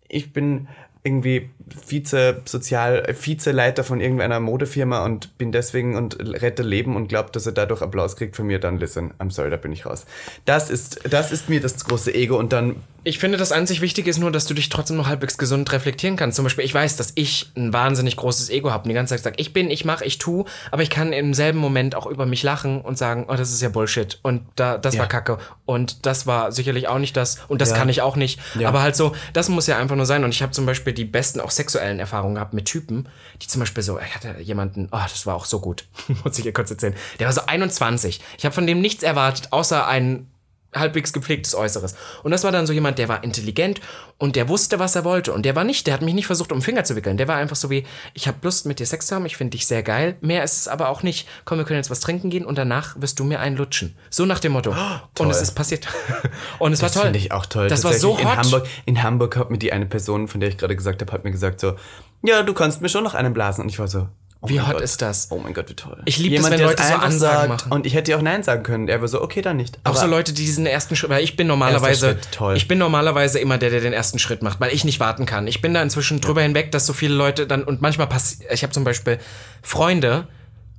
[0.09, 0.67] ich bin
[1.03, 1.49] irgendwie
[1.85, 7.45] Vize Sozial Vizeleiter von irgendeiner Modefirma und bin deswegen und rette Leben und glaubt, dass
[7.45, 10.05] er dadurch Applaus kriegt von mir, dann listen, I'm sorry, da bin ich raus.
[10.45, 14.09] Das ist das ist mir das große Ego und dann Ich finde, das einzig Wichtige
[14.09, 16.37] ist nur, dass du dich trotzdem noch halbwegs gesund reflektieren kannst.
[16.37, 19.23] Zum Beispiel, ich weiß, dass ich ein wahnsinnig großes Ego habe und die ganze Zeit
[19.23, 22.25] sage, ich bin, ich mache, ich tu, aber ich kann im selben Moment auch über
[22.25, 26.05] mich lachen und sagen, oh, das ist ja Bullshit und da, das war Kacke und
[26.05, 27.77] das war sicherlich auch nicht das und das Ja.
[27.77, 28.39] kann ich auch nicht.
[28.57, 28.69] Ja.
[28.69, 30.23] Aber halt so, das muss ja einfach nur sein.
[30.23, 33.09] Und ich habe zum Beispiel die besten auch sexuellen Erfahrungen gehabt mit Typen,
[33.41, 35.85] die zum Beispiel so, ich hatte jemanden, oh, das war auch so gut,
[36.23, 36.95] muss ich dir kurz erzählen.
[37.19, 38.21] Der war so 21.
[38.37, 40.29] Ich habe von dem nichts erwartet, außer einen
[40.75, 41.95] halbwegs gepflegtes Äußeres.
[42.23, 43.81] Und das war dann so jemand, der war intelligent
[44.17, 45.33] und der wusste, was er wollte.
[45.33, 47.17] Und der war nicht, der hat mich nicht versucht, um den Finger zu wickeln.
[47.17, 49.51] Der war einfach so wie, ich habe Lust, mit dir Sex zu haben, ich finde
[49.51, 50.15] dich sehr geil.
[50.21, 51.27] Mehr ist es aber auch nicht.
[51.45, 53.95] Komm, wir können jetzt was trinken gehen und danach wirst du mir einen lutschen.
[54.09, 54.75] So nach dem Motto.
[55.19, 55.87] und es ist passiert.
[56.59, 57.03] und es war Das toll.
[57.03, 57.67] finde ich auch toll.
[57.67, 58.21] Das war so hot.
[58.21, 61.11] In Hamburg, in Hamburg hat mir die eine Person, von der ich gerade gesagt habe,
[61.11, 61.75] hat mir gesagt so,
[62.23, 63.63] ja, du kannst mir schon noch einen blasen.
[63.63, 64.07] Und ich war so,
[64.43, 64.81] oh Wie hot Gott.
[64.81, 65.27] ist das?
[65.31, 66.01] Oh mein Gott, wie toll.
[66.05, 67.71] Ich lieb das, Jemand, wenn Leute so Ansagen machen.
[67.71, 68.87] Und ich hätte ja auch Nein sagen können.
[68.89, 69.79] Er war so, okay, dann nicht.
[69.83, 72.57] Auch so Leute, die diesen ersten Schritt, weil ich bin normalerweise, Schritt, toll.
[72.57, 75.47] ich bin normalerweise immer der, der den ersten Schritt macht, weil ich nicht warten kann.
[75.47, 78.63] Ich bin da inzwischen drüber hinweg, dass so viele Leute dann, und manchmal passiert, ich
[78.63, 79.17] habe zum Beispiel
[79.61, 80.27] Freunde,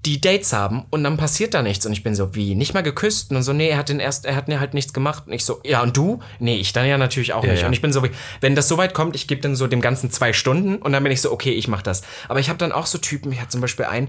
[0.07, 2.83] die Dates haben und dann passiert da nichts und ich bin so, wie, nicht mal
[2.83, 5.33] geküsst und so, nee, er hat den erst, er hat mir halt nichts gemacht und
[5.33, 6.21] ich so, ja und du?
[6.39, 7.67] Nee, ich dann ja natürlich auch nicht ja.
[7.67, 9.81] und ich bin so, wie, wenn das so weit kommt, ich gebe dann so dem
[9.81, 12.03] Ganzen zwei Stunden und dann bin ich so, okay, ich mach das.
[12.29, 14.09] Aber ich habe dann auch so Typen, ich hatte zum Beispiel einen,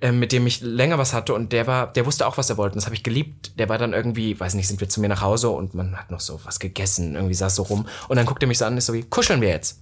[0.00, 2.56] ähm, mit dem ich länger was hatte und der war, der wusste auch, was er
[2.56, 2.74] wollte.
[2.74, 3.58] Und das habe ich geliebt.
[3.58, 6.10] Der war dann irgendwie, weiß nicht, sind wir zu mir nach Hause und man hat
[6.10, 7.86] noch so was gegessen, irgendwie saß so rum.
[8.08, 9.80] Und dann guckt er mich so an und ist so wie, kuscheln wir jetzt?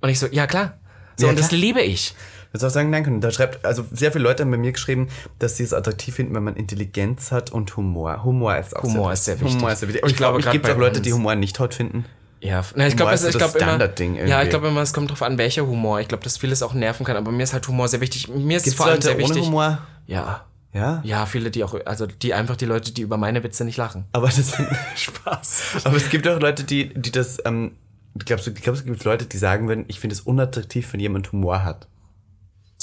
[0.00, 0.78] Und ich so, ja klar.
[1.16, 1.60] So, Ja, und das klar.
[1.60, 2.14] liebe ich.
[2.54, 3.20] Sollst auch sagen, nein können.
[3.20, 5.08] Da schreibt, also sehr viele Leute haben bei mir geschrieben,
[5.40, 8.22] dass sie es attraktiv finden, wenn man Intelligenz hat und Humor.
[8.22, 9.56] Humor ist auch Humor ist sehr wichtig.
[9.56, 10.04] Humor ist sehr wichtig.
[10.04, 12.04] Ich Ich glaube, gibt es grad auch Leute, die Humor nicht hot finden.
[12.40, 14.42] Ja, na, ich glaube, es ist das immer, Standardding ja, irgendwie.
[14.44, 16.00] ich glaube immer, es kommt drauf an, welcher Humor.
[16.00, 18.28] Ich glaube, dass vieles auch nerven kann, aber mir ist halt Humor sehr wichtig.
[18.28, 19.46] Mir ist Gibt es vor allem Leute sehr ohne wichtig.
[19.46, 19.78] Humor?
[20.06, 20.44] Ja.
[20.74, 21.00] Ja?
[21.04, 24.04] Ja, viele, die auch, also die einfach die Leute, die über meine Witze nicht lachen.
[24.12, 24.56] Aber das
[24.94, 25.62] Spaß.
[25.84, 27.72] Aber es gibt auch Leute, die, die das, ähm,
[28.18, 31.00] glaubst du, glaubst du, es gibt Leute, die sagen würden, ich finde es unattraktiv, wenn
[31.00, 31.88] jemand Humor hat.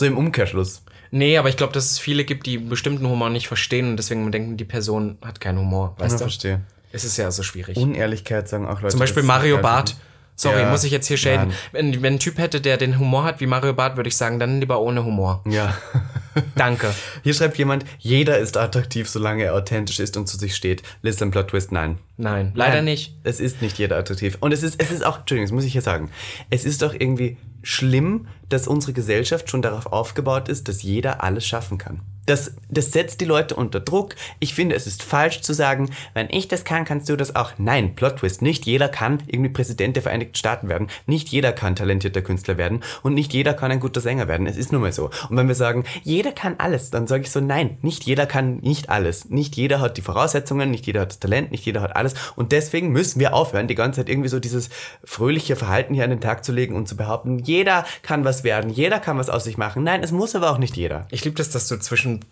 [0.02, 0.82] So im Umkehrschluss.
[1.12, 4.32] Nee, aber ich glaube, dass es viele gibt, die bestimmten Humor nicht verstehen und deswegen
[4.32, 5.94] denken, die Person hat keinen Humor.
[6.00, 6.24] Weißt Ich du?
[6.24, 6.62] verstehe.
[6.92, 7.78] Es ist ja so schwierig.
[7.78, 8.88] Unehrlichkeit sagen auch Leute.
[8.90, 9.96] Zum Beispiel Mario Barth.
[10.36, 11.54] Sorry, Ja, muss ich jetzt hier schäden.
[11.72, 14.40] Wenn, wenn ein Typ hätte, der den Humor hat wie Mario Barth, würde ich sagen,
[14.40, 15.44] dann lieber ohne Humor.
[15.48, 15.78] Ja.
[16.56, 16.94] Danke.
[17.24, 20.84] Hier schreibt jemand, jeder ist attraktiv, solange er authentisch ist und zu sich steht.
[21.02, 21.98] Listen, Plot Twist, nein.
[22.18, 23.16] Nein, leider Nein, nicht.
[23.24, 24.38] Es ist nicht jeder attraktiv.
[24.40, 26.10] Und es ist, es ist auch, Entschuldigung, das muss ich hier sagen,
[26.50, 31.46] es ist doch irgendwie schlimm, dass unsere Gesellschaft schon darauf aufgebaut ist, dass jeder alles
[31.46, 32.02] schaffen kann.
[32.32, 34.16] Das, das setzt die Leute unter Druck.
[34.40, 37.52] Ich finde, es ist falsch zu sagen, wenn ich das kann, kannst du das auch.
[37.58, 38.42] Nein, Plot Twist.
[38.42, 40.88] Nicht jeder kann irgendwie Präsident der Vereinigten Staaten werden.
[41.08, 42.84] Nicht jeder kann talentierter Künstler werden.
[43.04, 44.48] Und nicht jeder kann ein guter Sänger werden.
[44.48, 45.10] Es ist nun mal so.
[45.28, 48.60] Und wenn wir sagen, jeder kann alles, dann sage ich so, nein, nicht jeder kann
[48.60, 49.30] nicht alles.
[49.30, 52.14] Nicht jeder hat die Voraussetzungen, nicht jeder hat das Talent, nicht jeder hat alles.
[52.38, 54.70] Und deswegen müssen wir aufhören, die ganze Zeit irgendwie so dieses
[55.04, 58.70] fröhliche Verhalten hier an den Tag zu legen und zu behaupten, jeder kann was werden,
[58.70, 59.84] jeder kann was aus sich machen.
[59.84, 61.08] Nein, es muss aber auch nicht jeder.
[61.12, 61.76] Ich liebe das, dass du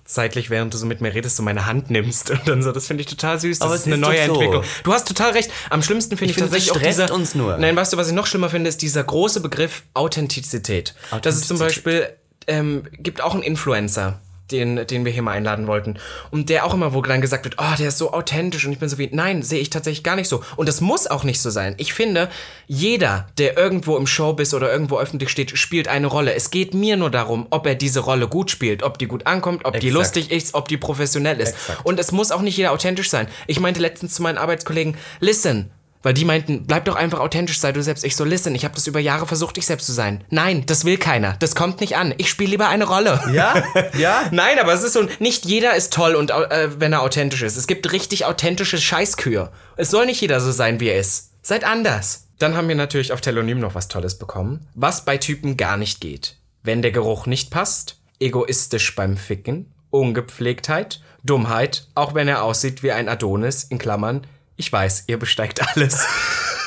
[0.10, 2.72] zwischenzeitlich, während du so mit mir redest, so meine Hand nimmst und dann so.
[2.72, 3.60] Das finde ich total süß.
[3.60, 4.34] Das Aber ist eine ist neue so.
[4.34, 4.64] Entwicklung.
[4.84, 5.52] Du hast total recht.
[5.70, 7.14] Am schlimmsten finde ich, finde, das tatsächlich auch stresst dieser.
[7.14, 7.58] uns nur.
[7.58, 10.96] Nein, weißt du, was ich noch schlimmer finde, ist dieser große Begriff Authentizität.
[11.22, 12.10] Das ist zum Beispiel,
[12.48, 14.20] ähm, gibt auch einen Influencer.
[14.52, 15.98] Den, den wir hier mal einladen wollten.
[16.32, 18.66] Und der auch immer, wo dann gesagt wird, oh, der ist so authentisch.
[18.66, 20.44] Und ich bin so wie, nein, sehe ich tatsächlich gar nicht so.
[20.56, 21.76] Und das muss auch nicht so sein.
[21.78, 22.30] Ich finde,
[22.68, 26.34] jeder, der irgendwo im Showbiz oder irgendwo öffentlich steht, spielt eine Rolle.
[26.34, 29.66] Es geht mir nur darum, ob er diese Rolle gut spielt, ob die gut ankommt,
[29.66, 29.94] ob die Exakt.
[29.94, 31.56] lustig ist, ob die professionell ist.
[31.84, 33.28] Und es muss auch nicht jeder authentisch sein.
[33.48, 35.72] Ich meinte letztens zu meinen Arbeitskollegen, listen,
[36.02, 38.06] weil die meinten, bleib doch einfach authentisch, sei du selbst.
[38.06, 40.24] Ich so, listen, ich habe das über Jahre versucht, ich selbst zu sein.
[40.30, 41.36] Nein, das will keiner.
[41.40, 42.14] Das kommt nicht an.
[42.18, 43.22] Ich spiele lieber eine Rolle.
[43.34, 43.64] Ja?
[43.98, 44.28] Ja?
[44.32, 47.58] Nein, aber es ist so, nicht jeder ist toll und äh, wenn er authentisch ist.
[47.58, 49.52] Es gibt richtig authentische Scheißkühe.
[49.78, 51.32] Es soll nicht jeder so sein, wie er ist.
[51.42, 52.28] Seid anders.
[52.38, 54.68] Dann haben wir natürlich auf Telonym noch was Tolles bekommen.
[54.76, 56.38] Was bei Typen gar nicht geht.
[56.64, 62.92] Wenn der Geruch nicht passt, egoistisch beim Ficken, Ungepflegtheit, Dummheit, auch wenn er aussieht wie
[62.92, 64.26] ein Adonis, in Klammern,
[64.60, 66.06] ich weiß, ihr besteigt alles.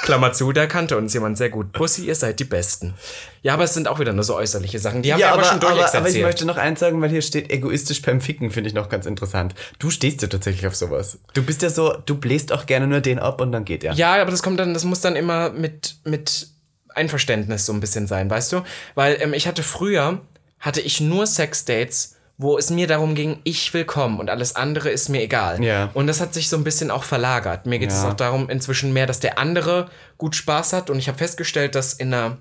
[0.02, 1.72] Klammer zu, da kannte uns jemand sehr gut.
[1.72, 2.94] Pussy, ihr seid die Besten.
[3.42, 5.02] Ja, aber es sind auch wieder nur so äußerliche Sachen.
[5.02, 6.24] Die haben wir aber, schon aber, aber ich durchexerziert.
[6.24, 9.54] möchte noch eins sagen, weil hier steht egoistisch beim Ficken, finde ich noch ganz interessant.
[9.78, 11.18] Du stehst ja tatsächlich auf sowas.
[11.34, 13.92] Du bist ja so, du bläst auch gerne nur den ab und dann geht er.
[13.92, 16.48] Ja, aber das kommt dann, das muss dann immer mit, mit
[16.94, 18.62] Einverständnis so ein bisschen sein, weißt du?
[18.94, 20.22] Weil ähm, ich hatte früher,
[20.58, 24.90] hatte ich nur Sexdates, wo es mir darum ging, ich will kommen und alles andere
[24.90, 25.62] ist mir egal.
[25.62, 25.90] Ja.
[25.94, 27.66] Und das hat sich so ein bisschen auch verlagert.
[27.66, 28.10] Mir geht es Ja.
[28.10, 29.88] auch darum inzwischen mehr, dass der andere
[30.18, 32.38] gut Spaß hat und ich habe festgestellt, dass in einer,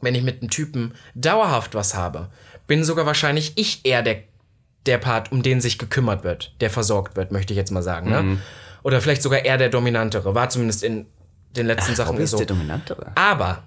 [0.00, 2.28] wenn ich mit einem Typen dauerhaft was habe,
[2.66, 4.22] bin sogar wahrscheinlich ich eher der,
[4.86, 8.06] der Part, um den sich gekümmert wird, der versorgt wird, möchte ich jetzt mal sagen.
[8.06, 8.32] Mhm.
[8.34, 8.38] Ne?
[8.82, 10.34] Oder vielleicht sogar eher der Dominantere.
[10.34, 11.06] War zumindest in
[11.56, 12.36] den letzten Sachen Robby ist so.
[12.38, 13.12] der Dominantere.
[13.14, 13.64] Aber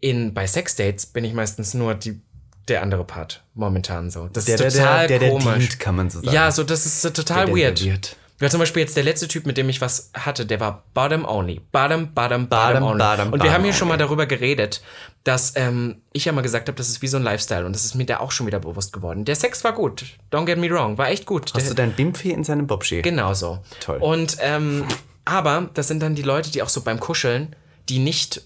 [0.00, 2.20] in, bei Sexdates bin ich meistens nur die,
[2.68, 4.28] der andere Part momentan so.
[4.32, 5.58] Das Der, ist total der, der, der komisch.
[5.68, 6.32] dient, kann man so sagen.
[6.34, 7.78] ja, so das ist so total weird.
[7.78, 8.16] serviert.
[8.40, 11.24] Ja, zum Beispiel jetzt der letzte Typ, mit dem ich was hatte, der war Bottom
[11.24, 11.60] Only.
[11.70, 12.98] Bottom, Bottom, Bottom, Bottom, Only.
[12.98, 14.82] bottom, Und wir bottom haben hier schon mal darüber geredet,
[15.22, 17.84] dass ähm, ich ja mal gesagt habe, das ist wie so ein Lifestyle und das
[17.84, 19.24] ist mir da auch schon wieder bewusst geworden.
[19.24, 21.52] Der Sex war gut, don't get me wrong, war echt gut.
[21.54, 23.02] Hast der, du dein Bimpfi in seinem Bobski?
[23.02, 23.60] Genau so.
[23.78, 23.98] Toll.
[23.98, 24.86] Und ähm,
[25.24, 27.54] aber das sind dann die Leute, die auch so beim Kuscheln,
[27.88, 28.42] die nicht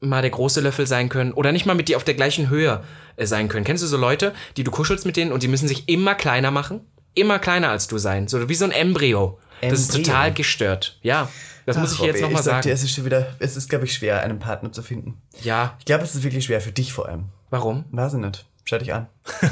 [0.00, 2.82] mal der große Löffel sein können oder nicht mal mit dir auf der gleichen Höhe
[3.16, 3.64] äh, sein können.
[3.64, 6.50] Kennst du so Leute, die du kuschelst mit denen und die müssen sich immer kleiner
[6.50, 6.80] machen?
[7.14, 8.28] Immer kleiner als du sein.
[8.28, 9.38] So wie so ein Embryo.
[9.60, 10.04] Das ist Embryo.
[10.04, 10.98] total gestört.
[11.02, 11.28] Ja.
[11.66, 12.74] Das muss ich Robby, jetzt nochmal ich sag dir, sagen.
[12.74, 15.20] es ist schon wieder, es ist, glaube ich, schwer, einen Partner zu finden.
[15.42, 15.76] Ja.
[15.80, 17.26] Ich glaube, es ist wirklich schwer für dich vor allem.
[17.50, 17.84] Warum?
[17.90, 18.46] Weiß ich nicht.
[18.64, 19.08] Schau dich an.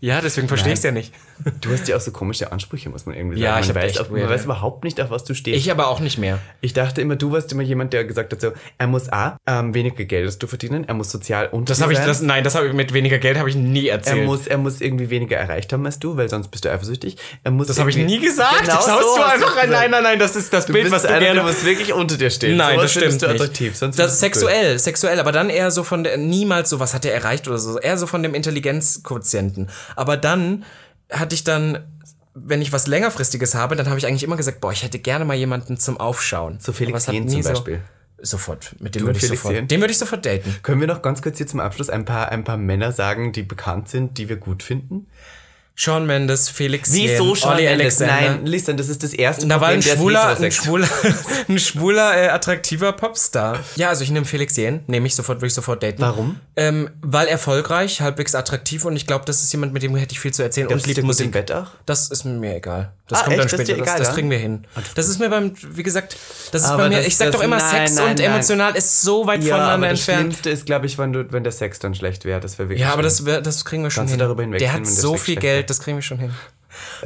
[0.00, 1.12] Ja, deswegen verstehe ich es ja nicht.
[1.60, 3.44] Du hast ja auch so komische Ansprüche, muss man irgendwie sagen.
[3.44, 5.56] Ja, ich weiß, echt auch, man weiß überhaupt nicht, auf was du stehst.
[5.58, 6.38] Ich aber auch nicht mehr.
[6.60, 9.74] Ich dachte immer, du warst immer jemand, der gesagt hat, so, er muss A, ähm,
[9.74, 12.54] weniger Geld als du verdienen, er muss sozial und Das habe ich, das, nein, das
[12.54, 14.24] habe ich mit weniger Geld habe ich nie er erzählt.
[14.26, 17.16] muss, er muss irgendwie weniger erreicht haben als du, weil sonst bist du eifersüchtig.
[17.44, 18.62] Er muss das habe ich nie gesagt.
[18.62, 19.70] Genau das so haust du einfach rein.
[19.70, 21.92] Nein, nein, nein, das ist das Du Bild, was du einer, gerne du musst wirklich
[21.92, 22.56] unter dir stehen.
[22.56, 23.40] Nein, Sowas das stimmt du nicht.
[23.40, 23.76] attraktiv.
[23.76, 27.14] Sonst das sexuell, sexuell, aber dann eher so von der, niemals so, was hat er
[27.14, 29.68] erreicht oder so, eher so von dem Intelligenzquotienten.
[29.96, 30.64] Aber dann
[31.10, 31.84] hatte ich dann,
[32.34, 35.24] wenn ich was längerfristiges habe, dann habe ich eigentlich immer gesagt, boah, ich hätte gerne
[35.24, 36.58] mal jemanden zum Aufschauen.
[36.60, 37.82] So Felix Jähn zum Beispiel.
[38.20, 39.68] Sofort, mit dem würde ich Felix sofort, Jähn?
[39.68, 40.56] den würde ich sofort daten.
[40.62, 43.42] Können wir noch ganz kurz hier zum Abschluss ein paar, ein paar Männer sagen, die
[43.42, 45.06] bekannt sind, die wir gut finden?
[45.80, 47.52] Sean Mendes, Felix Wieso Jähn, schon?
[47.52, 48.02] Olli Alex?
[48.02, 48.32] Alexander.
[48.32, 50.88] Nein, listen, das ist das erste Da war ein der schwuler, ein schwuler,
[51.48, 53.60] ein schwuler äh, attraktiver Popstar.
[53.76, 56.00] Ja, also ich nehme Felix Jähn, nehme ich sofort, würde ich sofort daten.
[56.02, 56.40] Warum?
[56.56, 60.18] Ähm, weil erfolgreich, halbwegs attraktiv und ich glaube, das ist jemand, mit dem hätte ich
[60.18, 61.26] viel zu erzählen und Glaubst du, liebt der Musik.
[61.26, 61.68] im Bett auch?
[61.86, 62.90] Das ist mir egal.
[63.08, 63.40] Das Ah, kommt echt?
[63.40, 63.72] dann Das ist später.
[63.72, 64.14] dir Das, egal, das ja?
[64.14, 64.66] kriegen wir hin.
[64.94, 66.16] Das ist mir beim, wie gesagt,
[66.52, 68.18] das ist Aber bei mir, das- ich sag das- doch immer, nein, Sex nein, und
[68.18, 68.30] nein.
[68.32, 70.20] emotional ist so weit Ja, aber voneinander das entfernt.
[70.20, 72.40] Schlimmste ist, glaube ich, wenn, du, wenn der Sex dann schlecht wäre.
[72.40, 74.20] Das wäre wirklich Ja, aber das, wär, das kriegen wir schon Kannst du hin.
[74.20, 76.34] darüber hinwegsehen, Der hat der so Sex viel Geld, das kriegen wir schon hin.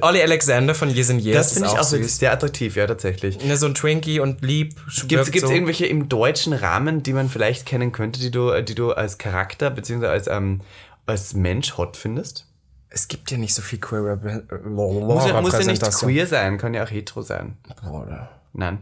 [0.03, 2.18] Ollie Alexander von Years and Years Das finde ich auch süß.
[2.18, 3.42] sehr attraktiv, ja, tatsächlich.
[3.42, 4.74] Ne, so ein Twinkie und lieb.
[5.07, 5.50] Gibt es so.
[5.50, 9.70] irgendwelche im deutschen Rahmen, die man vielleicht kennen könnte, die du, die du als Charakter
[9.70, 10.07] bzw.
[10.09, 10.61] als, ähm,
[11.07, 12.46] als Mensch hot findest?
[12.95, 16.59] Es gibt ja nicht so viel queer Repre- Muss ja, muss ja nicht queer sein,
[16.59, 17.57] kann ja auch hetero sein.
[18.53, 18.78] Nein.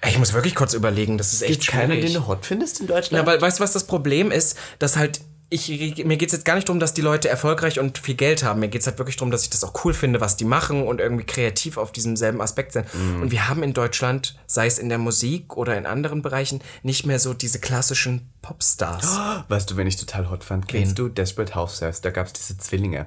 [0.00, 2.12] Ey, Ich muss wirklich kurz überlegen, das ist echt Gibt keinen, schwierig.
[2.12, 3.22] den du hot findest in Deutschland?
[3.22, 4.56] Ja, weil weißt du, was das Problem ist?
[4.78, 5.20] Dass halt.
[5.50, 5.68] Ich,
[6.04, 8.58] mir geht es jetzt gar nicht darum, dass die Leute erfolgreich und viel Geld haben.
[8.60, 10.84] Mir geht es halt wirklich darum, dass ich das auch cool finde, was die machen
[10.84, 12.86] und irgendwie kreativ auf diesem selben Aspekt sind.
[12.92, 13.22] Mhm.
[13.22, 17.06] Und wir haben in Deutschland, sei es in der Musik oder in anderen Bereichen, nicht
[17.06, 19.18] mehr so diese klassischen Popstars.
[19.48, 20.68] Weißt du, wen ich total hot fand?
[20.68, 22.02] Kennst du Desperate Housewives?
[22.02, 23.06] Da gab es diese Zwillinge.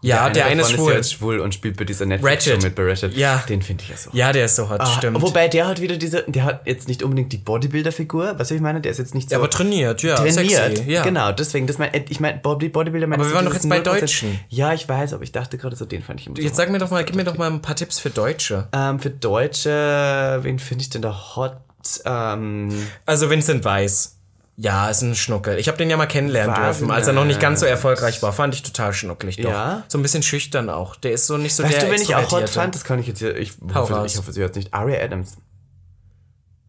[0.00, 0.90] Und Ja, der eine ist davon schwul.
[0.92, 3.14] ja jetzt schwul und spielt bei dieser Netflix-Show mit bei Ratchet.
[3.16, 3.44] Ja.
[3.48, 4.10] Den finde ich ja so.
[4.12, 5.20] Ja, der ist so hot, Ah, stimmt.
[5.20, 8.80] Wobei der hat wieder diese, der hat jetzt nicht unbedingt die Bodybuilder-Figur, was ich meine,
[8.80, 10.34] der ist jetzt nicht so Ja, aber trainiert, ja, trainiert.
[10.76, 11.02] sexy, ja.
[11.04, 13.68] Genau, deswegen, das mein, ich meine, Body, Bodybuilder meinst Aber wir du waren doch jetzt
[13.68, 13.82] bei 0%?
[13.82, 14.40] Deutschen.
[14.48, 16.70] Ja, ich weiß, aber ich dachte gerade so, den fand ich immer Jetzt so sag
[16.70, 18.66] mir doch mal, gib mir doch mal ein paar Tipps für Deutsche.
[18.72, 21.56] ähm, Für Deutsche, wen finde ich denn da hot?
[22.04, 22.70] Ähm,
[23.06, 24.16] Also Vincent Weiss.
[24.60, 25.56] Ja, ist ein Schnuckel.
[25.58, 26.78] Ich habe den ja mal kennenlernen Was?
[26.78, 28.32] dürfen, als er noch nicht ganz so erfolgreich war.
[28.32, 29.50] Fand ich total schnuckelig doch.
[29.50, 29.84] Ja?
[29.86, 30.96] So ein bisschen schüchtern auch.
[30.96, 32.74] Der ist so nicht so weißt der du, wen ich auch hot fand?
[32.74, 34.74] Das kann ich jetzt hier, ich hoffe, ich hoffe, sie hört nicht.
[34.74, 35.36] Aria Adams.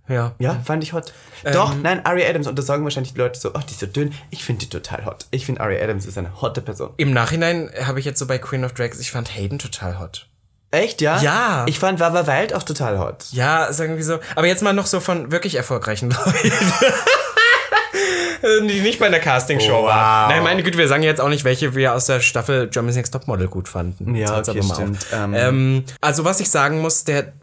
[0.08, 0.36] Ja.
[0.38, 1.14] Ja, fand ich hot.
[1.52, 2.46] Doch, nein, Aria Adams.
[2.46, 4.14] Und da sagen wahrscheinlich die Leute so, ach, die ist so dünn.
[4.30, 5.26] Ich finde die total hot.
[5.32, 6.92] Ich finde Aria Adams ist eine hotte Person.
[6.98, 10.28] Im Nachhinein habe ich jetzt so bei Queen of Drags, ich fand Hayden total hot.
[10.72, 11.20] Echt, ja?
[11.22, 11.66] Ja.
[11.68, 13.26] Ich fand Wawa Wild auch total hot.
[13.32, 14.20] Ja, ist irgendwie so.
[14.36, 16.52] Aber jetzt mal noch so von wirklich erfolgreichen Leuten.
[18.68, 19.88] Die nicht bei einer Castingshow Wow.
[19.88, 20.30] waren.
[20.30, 23.12] Nein, meine Güte, wir sagen jetzt auch nicht, welche wir aus der Staffel Germany's Next
[23.14, 24.16] Topmodel gut fanden.
[24.16, 25.06] Ja, okay, aber mal stimmt.
[25.14, 27.34] Ähm, Ähm, also was ich sagen muss, der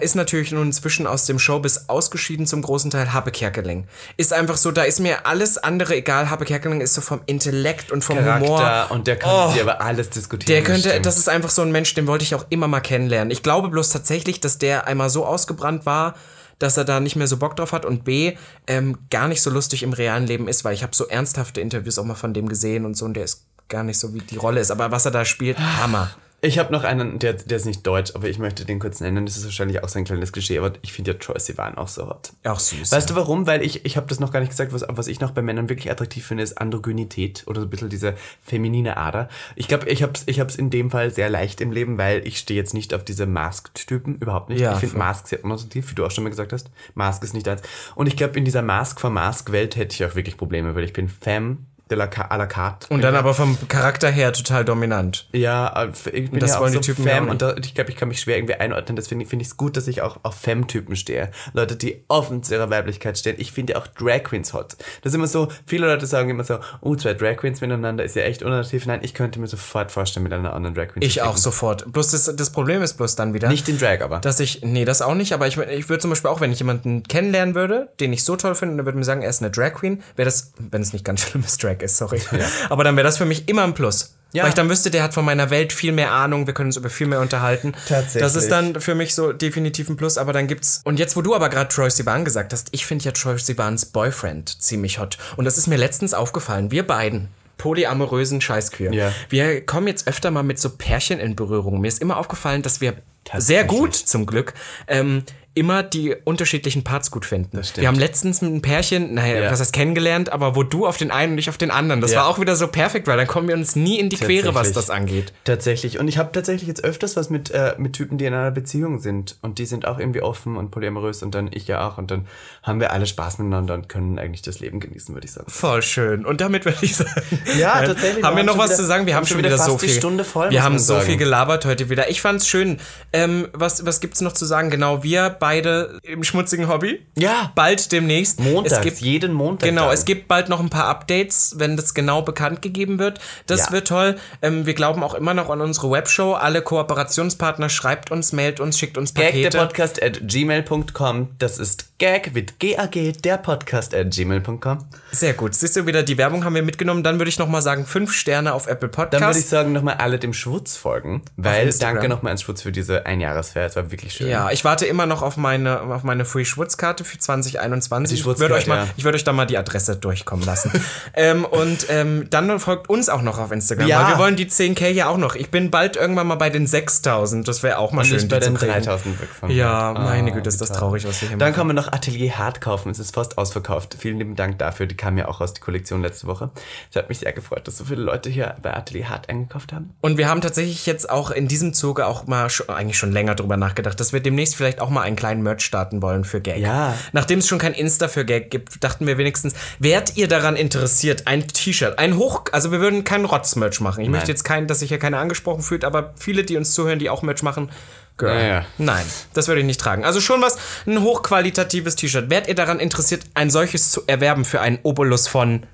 [0.00, 3.86] ist natürlich nun inzwischen aus dem Showbiz ausgeschieden zum großen Teil Happe Kerkeling.
[4.16, 6.30] Ist einfach so, da ist mir alles andere egal.
[6.30, 8.58] Happe Kerkeling ist so vom Intellekt und vom Humor.
[8.58, 9.60] Charakter und der kann Oh.
[9.60, 10.46] aber alles diskutieren.
[10.56, 11.04] Der könnte, stimmt.
[11.04, 13.30] das ist einfach so ein Mensch, den wollte ich auch immer mal kennenlernen.
[13.30, 16.14] Ich glaube bloß tatsächlich, dass der einmal so ausgebrannt war,
[16.58, 18.36] dass er da nicht mehr so Bock drauf hat und B,
[18.66, 21.98] ähm, gar nicht so lustig im realen Leben ist, weil ich habe so ernsthafte Interviews
[21.98, 24.36] auch mal von dem gesehen und so und der ist gar nicht so, wie die
[24.36, 24.70] Rolle ist.
[24.70, 26.10] Aber was er da spielt, Hammer.
[26.46, 29.26] Ich habe noch einen, der, der ist nicht deutsch, aber ich möchte den kurz nennen.
[29.26, 31.88] Das ist wahrscheinlich auch so ein kleines Klischee, aber ich finde ja Troy Sivan auch
[31.88, 32.32] so hot.
[32.44, 32.92] Auch süß.
[32.92, 33.46] Weißt du warum?
[33.48, 35.68] Weil ich, ich habe das noch gar nicht gesagt, was, was ich noch bei Männern
[35.68, 39.28] wirklich attraktiv finde, ist Androgynität oder so ein bisschen diese feminine Ader.
[39.56, 42.26] Ich glaube, ich habe es ich hab's in dem Fall sehr leicht im Leben, weil
[42.26, 44.60] ich stehe jetzt nicht auf diese Masked-Typen, überhaupt nicht.
[44.60, 44.98] Ja, ich finde.
[44.98, 46.70] Mask sehr unattraktiv, wie du auch schon mal gesagt hast.
[46.94, 47.62] Mask ist nicht eins.
[47.96, 50.92] Und ich glaube, in dieser Mask for Mask-Welt hätte ich auch wirklich Probleme, weil ich
[50.92, 51.58] bin Femme
[51.90, 52.86] de la, à la carte.
[52.90, 55.28] und dann aber vom Charakter her total dominant.
[55.32, 57.74] Ja, äh, ich bin das ja auch wollen so die Typen Femme und da, ich
[57.74, 58.96] glaube, ich kann mich schwer irgendwie einordnen.
[58.96, 61.30] Deswegen finde ich es gut, dass ich auch auf Femme-Typen stehe.
[61.52, 63.36] Leute, die offen zu ihrer Weiblichkeit stehen.
[63.38, 64.76] Ich finde ja auch Drag Queens hot.
[65.02, 68.16] Das ist immer so, viele Leute sagen immer so, oh, zwei Drag Queens miteinander ist
[68.16, 68.86] ja echt unattraktiv.
[68.86, 71.90] Nein, ich könnte mir sofort vorstellen, mit einer anderen Drag Queen zu Ich auch sofort.
[71.92, 73.48] Bloß das, das Problem ist bloß dann wieder.
[73.48, 74.18] Nicht in Drag, aber.
[74.18, 76.58] Dass ich, nee, das auch nicht, aber ich, ich würde zum Beispiel auch, wenn ich
[76.58, 79.40] jemanden kennenlernen würde, den ich so toll finde, und der würde mir sagen, er ist
[79.40, 82.20] eine Drag Queen, wäre das, wenn es nicht ganz schlimmes Drag ist, sorry.
[82.68, 84.16] Aber dann wäre das für mich immer ein Plus.
[84.32, 84.42] Ja.
[84.42, 86.76] Weil ich dann wüsste, der hat von meiner Welt viel mehr Ahnung, wir können uns
[86.76, 87.72] über viel mehr unterhalten.
[87.88, 88.22] Tatsächlich.
[88.22, 90.82] Das ist dann für mich so definitiv ein Plus, aber dann gibt's.
[90.84, 93.86] Und jetzt, wo du aber gerade Troy Sivan gesagt hast, ich finde ja Troy Sivans
[93.86, 95.16] Boyfriend ziemlich hot.
[95.36, 96.70] Und das ist mir letztens aufgefallen.
[96.70, 97.28] Wir beiden.
[97.56, 98.92] Polyamorösen Scheißkühe.
[98.92, 99.12] Ja.
[99.30, 101.80] Wir kommen jetzt öfter mal mit so Pärchen in Berührung.
[101.80, 102.94] Mir ist immer aufgefallen, dass wir
[103.38, 104.52] sehr gut zum Glück
[104.86, 105.22] ähm,
[105.56, 107.58] immer die unterschiedlichen Parts gut finden.
[107.76, 109.50] Wir haben letztens mit einem Pärchen, naja, Ja.
[109.50, 112.00] was heißt kennengelernt, aber wo du auf den einen und ich auf den anderen.
[112.02, 112.20] Das Ja.
[112.20, 114.72] war auch wieder so perfekt, weil dann kommen wir uns nie in die Quere, was
[114.72, 115.32] das angeht.
[115.44, 115.98] Tatsächlich.
[115.98, 119.00] Und ich habe tatsächlich jetzt öfters was mit, äh, mit Typen, die in einer Beziehung
[119.00, 119.38] sind.
[119.40, 121.96] Und die sind auch irgendwie offen und polyamorös und dann ich ja auch.
[121.96, 122.26] Und dann
[122.62, 125.50] haben wir alle Spaß miteinander und können eigentlich das Leben genießen, würde ich sagen.
[125.50, 126.26] Voll schön.
[126.26, 127.10] Und damit würde ich sagen.
[127.58, 127.86] Ja, Nein.
[127.86, 128.22] tatsächlich.
[128.24, 129.06] Haben wir noch schon was wieder- zu sagen?
[129.06, 129.88] Wir haben schon wieder, fast so viel.
[129.88, 130.50] Stunde voll.
[130.50, 131.06] wir haben so sagen.
[131.06, 132.10] viel gelabert heute wieder.
[132.10, 132.78] Ich fand's schön.
[133.14, 134.68] Ähm, was was gibt's noch zu sagen?
[134.70, 137.06] Genau, wir beide im schmutzigen Hobby.
[137.16, 137.52] Ja.
[137.54, 138.40] Bald demnächst.
[138.40, 139.68] Montags, Es gibt, jeden Montag.
[139.68, 139.94] Genau, dann.
[139.94, 143.20] es gibt bald noch ein paar Updates, wenn das genau bekannt gegeben wird.
[143.46, 143.72] Das Ja.
[143.72, 144.16] wird toll.
[144.42, 146.32] Ähm, wir glauben auch immer noch an unsere Webshow.
[146.34, 149.50] Alle Kooperationspartner schreibt uns, mailt uns, schickt uns Gag, Pakete.
[149.50, 151.28] der Podcast at gmail.com.
[151.38, 154.78] Das ist Gag mit G-A-G, der Podcast at gmail.com.
[155.12, 155.54] Sehr gut.
[155.54, 157.02] Siehst du wieder, die Werbung haben wir mitgenommen.
[157.04, 159.14] Dann würde ich noch mal sagen, fünf Sterne auf Apple Podcast.
[159.22, 162.72] Dann würde ich sagen, nochmal alle dem Schwutz folgen, weil danke nochmal ans Schwutz für
[162.72, 163.66] diese Einjahresfeier.
[163.66, 164.28] Es war wirklich schön.
[164.28, 168.14] Ja, ich warte immer noch auf auf meine, auf meine Free Schwutz-Karte für 2021.
[168.16, 168.88] Die ich würde euch, mal- ja.
[168.96, 170.70] ich würd euch da mal die Adresse durchkommen lassen.
[171.14, 174.02] ähm, und ähm, dann folgt uns auch noch auf Instagram, Ja.
[174.02, 175.34] weil wir wollen die 10k ja auch noch.
[175.34, 177.46] Ich bin bald irgendwann mal bei den 6000.
[177.46, 178.72] Das wäre auch mal Und schön, nicht bei den kriegen.
[178.72, 179.54] 3000 wegfahren.
[179.54, 181.56] Ja, Ah, meine Güte, ist das traurig, was wir hier Dann machen.
[181.58, 182.90] kann man noch Atelier Hart kaufen.
[182.90, 183.96] Es ist fast ausverkauft.
[183.98, 184.86] Vielen lieben Dank dafür.
[184.86, 186.50] Die kam ja auch aus der Kollektion letzte Woche.
[186.90, 189.94] Es hat mich sehr gefreut, dass so viele Leute hier bei Atelier Hart eingekauft haben.
[190.00, 193.34] Und wir haben tatsächlich jetzt auch in diesem Zuge auch mal schon, eigentlich schon länger
[193.34, 196.58] drüber nachgedacht, dass wir demnächst vielleicht auch mal einen kleinen Merch starten wollen für Gag.
[196.58, 196.94] Ja.
[197.12, 201.26] Nachdem es schon kein Insta für Gag gibt, dachten wir wenigstens, wärt ihr daran interessiert,
[201.26, 204.02] ein T-Shirt, ein Hoch, also wir würden keinen Rotz-Merch machen.
[204.02, 206.98] Ich möchte jetzt keinen, dass sich hier keiner angesprochen fühlt, aber viele, die uns zuhören,
[206.98, 207.70] die auch Merch machen,
[208.18, 208.34] Girl.
[208.34, 208.66] Ja, ja.
[208.78, 209.04] Nein,
[209.34, 210.04] das würde ich nicht tragen.
[210.04, 210.56] Also schon was,
[210.86, 212.30] ein hochqualitatives T-Shirt.
[212.30, 215.64] Wärt ihr daran interessiert, ein solches zu erwerben für einen Obolus von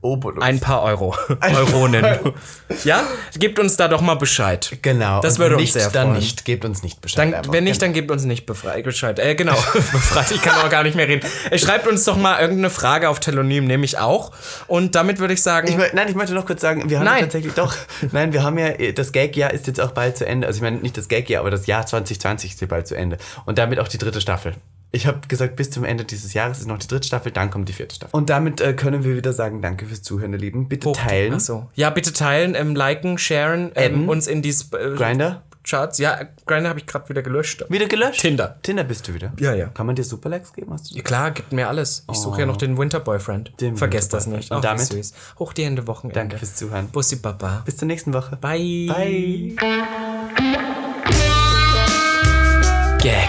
[0.00, 0.44] Obolus.
[0.44, 1.16] ein paar Euro.
[1.40, 2.06] Euronen.
[2.84, 3.02] ja?
[3.36, 4.78] Gebt uns da doch mal Bescheid.
[4.80, 5.20] Genau.
[5.20, 6.18] Das würde nicht, uns sehr Dann freuen.
[6.20, 6.44] nicht.
[6.44, 7.32] Gebt uns nicht Bescheid.
[7.32, 9.18] Dann, wenn nicht, dann gebt uns nicht Bescheid.
[9.18, 10.30] Äh, genau, befreit.
[10.30, 11.26] Ich kann auch gar nicht mehr reden.
[11.50, 14.30] Äh, Schreibt uns doch mal irgendeine Frage auf Telonym, nämlich auch.
[14.68, 17.22] Und damit würde ich sagen, Ich nein, ich möchte noch kurz sagen, wir haben Nein.
[17.22, 17.74] tatsächlich doch.
[18.12, 20.46] Nein, wir haben ja, das Gag-Jahr ist jetzt auch bald zu Ende.
[20.46, 23.18] Also ich meine nicht das Gag-Jahr, aber das Jahr 2020 ist ja bald zu Ende.
[23.46, 24.54] Und damit auch die dritte Staffel.
[24.90, 27.68] Ich habe gesagt, bis zum Ende dieses Jahres ist noch die dritte Staffel, dann kommt
[27.68, 28.16] die vierte Staffel.
[28.16, 30.68] Und damit äh, können wir wieder sagen, danke fürs Zuhören, ihr Lieben.
[30.68, 31.34] Bitte teilen.
[31.36, 31.68] Ach so.
[31.74, 35.42] Ja, bitte teilen, ähm, liken, sharen, ähm, uns in die Sp- äh, Grinder?
[35.62, 35.98] Charts.
[35.98, 37.62] Ja, Grinder habe ich gerade wieder gelöscht.
[37.68, 38.22] Wieder gelöscht?
[38.22, 38.56] Tinder.
[38.62, 39.34] Tinder bist du wieder?
[39.38, 39.66] Ja, ja.
[39.66, 40.72] Kann man dir Superlikes geben?
[40.72, 42.04] Hast du Ja, klar, gibt mir alles.
[42.10, 43.52] Ich suche ja noch den Winter Boyfriend.
[43.60, 44.50] Den Vergesst Winter das nicht.
[44.50, 44.86] Und wie damit?
[44.86, 45.12] süß.
[45.38, 46.18] Hoch die Hände Wochenende.
[46.18, 46.88] Danke fürs Zuhören.
[46.88, 47.60] Bussi Baba.
[47.66, 48.36] Bis zur nächsten Woche.
[48.36, 48.86] Bye.
[48.88, 49.56] Bye.
[53.02, 53.28] Gag.